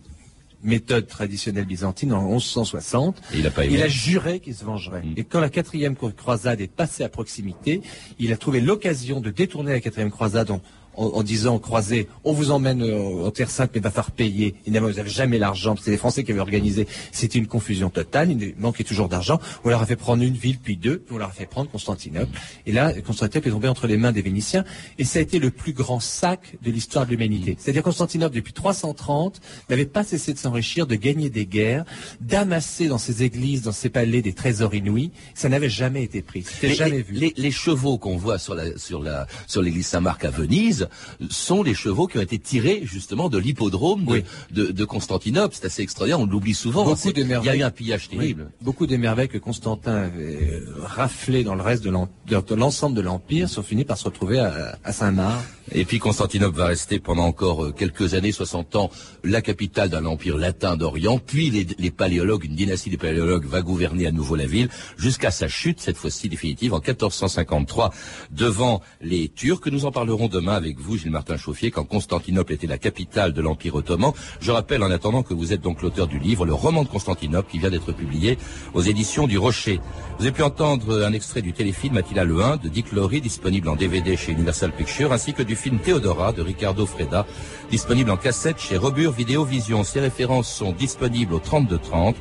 méthode 0.65 1.07
traditionnelle 1.07 1.65
byzantine 1.65 2.11
en 2.11 2.27
1160. 2.27 3.21
il, 3.33 3.47
a 3.47 3.51
pas 3.51 3.65
il 3.65 3.81
a 3.81 3.87
juré 3.87 4.39
qu'il 4.39 4.55
se 4.55 4.65
vengerait. 4.65 5.03
Mm. 5.03 5.13
Et 5.17 5.23
quand 5.23 5.39
la 5.39 5.49
quatrième 5.49 5.95
croisade 5.95 6.59
est 6.59 6.71
passée 6.71 7.03
à 7.03 7.09
proximité, 7.09 7.81
il 8.19 8.33
a 8.33 8.37
trouvé 8.37 8.61
l'occasion 8.61 9.21
de 9.21 9.29
détourner 9.29 9.71
la 9.71 9.79
quatrième 9.79 10.11
croisade 10.11 10.51
en, 10.51 10.61
en, 10.97 11.23
disant 11.23 11.59
croisé, 11.59 12.07
on 12.23 12.33
vous 12.33 12.51
emmène 12.51 12.83
en 12.83 13.31
Terre 13.31 13.49
Sainte, 13.49 13.71
mais 13.73 13.79
il 13.79 13.83
va 13.83 13.89
falloir 13.91 14.11
payer. 14.11 14.55
Évidemment, 14.65 14.87
vous 14.87 14.95
n'avez 14.95 15.09
jamais 15.09 15.37
l'argent. 15.37 15.75
C'est 15.81 15.91
les 15.91 15.97
Français 15.97 16.23
qui 16.23 16.31
avaient 16.31 16.41
organisé. 16.41 16.87
C'était 17.11 17.37
une 17.37 17.47
confusion 17.47 17.89
totale. 17.89 18.31
Il 18.31 18.55
manquait 18.57 18.83
toujours 18.83 19.09
d'argent. 19.09 19.39
On 19.63 19.69
leur 19.69 19.81
a 19.81 19.85
fait 19.85 19.95
prendre 19.95 20.23
une 20.23 20.33
ville, 20.33 20.59
puis 20.59 20.77
deux. 20.77 20.99
Puis 20.99 21.15
on 21.15 21.17
leur 21.17 21.29
a 21.29 21.33
fait 21.33 21.45
prendre 21.45 21.69
Constantinople. 21.69 22.37
Et 22.65 22.71
là, 22.71 22.93
Constantinople 23.01 23.47
est 23.47 23.51
tombé 23.51 23.67
entre 23.67 23.87
les 23.87 23.97
mains 23.97 24.11
des 24.11 24.21
Vénitiens. 24.21 24.63
Et 24.97 25.03
ça 25.03 25.19
a 25.19 25.21
été 25.21 25.39
le 25.39 25.51
plus 25.51 25.73
grand 25.73 25.99
sac 25.99 26.57
de 26.61 26.71
l'histoire 26.71 27.05
de 27.05 27.11
l'humanité. 27.11 27.55
C'est-à-dire 27.59 27.83
Constantinople, 27.83 28.35
depuis 28.35 28.53
330, 28.53 29.41
n'avait 29.69 29.85
pas 29.85 30.03
cessé 30.03 30.33
de 30.33 30.39
s'enrichir, 30.39 30.87
de 30.87 30.95
gagner 30.95 31.29
des 31.29 31.45
guerres, 31.45 31.85
d'amasser 32.21 32.87
dans 32.87 32.97
ses 32.97 33.23
églises, 33.23 33.63
dans 33.63 33.71
ses 33.71 33.89
palais 33.89 34.21
des 34.21 34.33
trésors 34.33 34.73
inouïs. 34.73 35.11
Ça 35.33 35.49
n'avait 35.49 35.69
jamais 35.69 36.03
été 36.03 36.21
pris. 36.21 36.43
C'était 36.43 36.73
jamais 36.73 37.01
vu. 37.01 37.13
Les, 37.13 37.33
les 37.37 37.51
chevaux 37.51 37.97
qu'on 37.97 38.17
voit 38.17 38.37
sur 38.37 38.55
la, 38.55 38.77
sur 38.77 39.01
la, 39.01 39.27
sur 39.47 39.61
l'église 39.61 39.87
Saint-Marc 39.87 40.25
à 40.25 40.29
Venise, 40.29 40.84
sont 41.29 41.63
les 41.63 41.73
chevaux 41.73 42.07
qui 42.07 42.17
ont 42.17 42.21
été 42.21 42.39
tirés 42.39 42.81
justement 42.83 43.29
de 43.29 43.37
l'hippodrome 43.37 44.05
de, 44.51 44.85
Constantinople. 44.85 45.55
C'est 45.57 45.65
assez 45.65 45.81
extraordinaire, 45.81 46.19
on 46.19 46.25
l'oublie 46.25 46.53
souvent. 46.53 46.85
Beaucoup 46.85 47.09
Il 47.15 47.27
y 47.27 47.49
a 47.49 47.55
eu 47.55 47.63
un 47.63 47.71
pillage 47.71 48.09
terrible. 48.09 48.51
Beaucoup 48.61 48.85
des 48.85 48.97
merveilles 48.97 49.27
que 49.27 49.37
Constantin 49.37 49.95
avait 49.95 50.61
raflé 50.81 51.43
dans 51.43 51.55
le 51.55 51.61
reste 51.61 51.83
de 51.83 52.55
l'ensemble 52.55 52.95
de 52.95 53.01
l'Empire 53.01 53.49
sont 53.49 53.63
finis 53.63 53.85
par 53.85 53.97
se 53.97 54.05
retrouver 54.05 54.39
à, 54.39 54.77
à 54.83 54.91
Saint-Marc. 54.91 55.43
Et 55.71 55.83
puis 55.83 55.97
Constantinople 55.97 56.57
va 56.57 56.67
rester 56.67 56.99
pendant 56.99 57.25
encore 57.25 57.65
euh, 57.65 57.71
quelques 57.71 58.13
années, 58.13 58.31
60 58.31 58.75
ans, 58.75 58.91
la 59.23 59.41
capitale 59.41 59.89
d'un 59.89 60.05
empire 60.05 60.37
latin 60.37 60.77
d'Orient. 60.77 61.17
Puis 61.17 61.49
les, 61.49 61.91
paléologues, 61.91 62.45
une 62.45 62.55
dynastie 62.55 62.91
des 62.91 62.97
paléologues 62.97 63.45
va 63.45 63.61
gouverner 63.61 64.05
à 64.05 64.11
nouveau 64.11 64.35
la 64.35 64.45
ville 64.45 64.69
jusqu'à 64.97 65.31
sa 65.31 65.47
chute, 65.47 65.79
cette 65.79 65.97
fois-ci 65.97 66.29
définitive, 66.29 66.73
en 66.73 66.79
1453, 66.79 67.91
devant 68.31 68.81
les 69.01 69.29
Turcs. 69.29 69.61
Nous 69.71 69.85
en 69.85 69.91
parlerons 69.91 70.27
demain 70.27 70.53
avec 70.53 70.74
vous, 70.79 70.97
Gilles-Martin 70.97 71.37
Chauffier, 71.37 71.71
quand 71.71 71.83
Constantinople 71.83 72.53
était 72.53 72.67
la 72.67 72.77
capitale 72.77 73.33
de 73.33 73.41
l'Empire 73.41 73.75
ottoman. 73.75 74.11
Je 74.39 74.51
rappelle 74.51 74.83
en 74.83 74.91
attendant 74.91 75.23
que 75.23 75.33
vous 75.33 75.53
êtes 75.53 75.61
donc 75.61 75.81
l'auteur 75.81 76.07
du 76.07 76.19
livre 76.19 76.45
Le 76.45 76.53
roman 76.53 76.83
de 76.83 76.87
Constantinople 76.87 77.49
qui 77.49 77.59
vient 77.59 77.69
d'être 77.69 77.91
publié 77.91 78.37
aux 78.73 78.81
éditions 78.81 79.27
du 79.27 79.37
Rocher. 79.37 79.79
Vous 80.17 80.25
avez 80.25 80.31
pu 80.31 80.43
entendre 80.43 81.03
un 81.03 81.13
extrait 81.13 81.41
du 81.41 81.53
téléfilm 81.53 81.97
Attila 81.97 82.23
le 82.23 82.41
1 82.41 82.57
de 82.57 82.69
Dick 82.69 82.91
Laurie, 82.91 83.21
disponible 83.21 83.69
en 83.69 83.75
DVD 83.75 84.15
chez 84.17 84.31
Universal 84.31 84.71
Pictures, 84.71 85.11
ainsi 85.11 85.33
que 85.33 85.43
du 85.43 85.55
film 85.55 85.79
Théodora 85.79 86.31
de 86.31 86.41
Ricardo 86.41 86.85
Freda, 86.85 87.25
disponible 87.69 88.11
en 88.11 88.17
cassette 88.17 88.59
chez 88.59 88.77
Robur 88.77 89.11
Vidéo 89.11 89.45
Vision. 89.45 89.83
Ces 89.83 89.99
références 89.99 90.51
sont 90.51 90.71
disponibles 90.71 91.33
au 91.33 91.39
3230, 91.39 92.15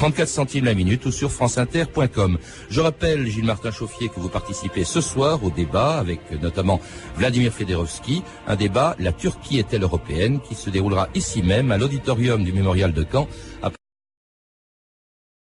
34 0.00 0.28
centimes 0.30 0.64
la 0.64 0.72
minute 0.72 1.04
ou 1.04 1.12
sur 1.12 1.30
franceinter.com. 1.30 2.38
Je 2.70 2.80
rappelle, 2.80 3.26
Gilles 3.26 3.44
Martin 3.44 3.70
Chauffier, 3.70 4.08
que 4.08 4.18
vous 4.18 4.30
participez 4.30 4.84
ce 4.84 5.02
soir 5.02 5.44
au 5.44 5.50
débat 5.50 5.98
avec 5.98 6.20
notamment 6.40 6.80
Vladimir 7.16 7.52
Federovski, 7.52 8.22
un 8.46 8.56
débat 8.56 8.96
La 8.98 9.12
Turquie 9.12 9.58
est-elle 9.58 9.82
européenne 9.82 10.40
qui 10.40 10.54
se 10.54 10.70
déroulera 10.70 11.10
ici 11.14 11.42
même 11.42 11.70
à 11.70 11.76
l'auditorium 11.76 12.42
du 12.44 12.54
Mémorial 12.54 12.94
de 12.94 13.04
Caen. 13.12 13.28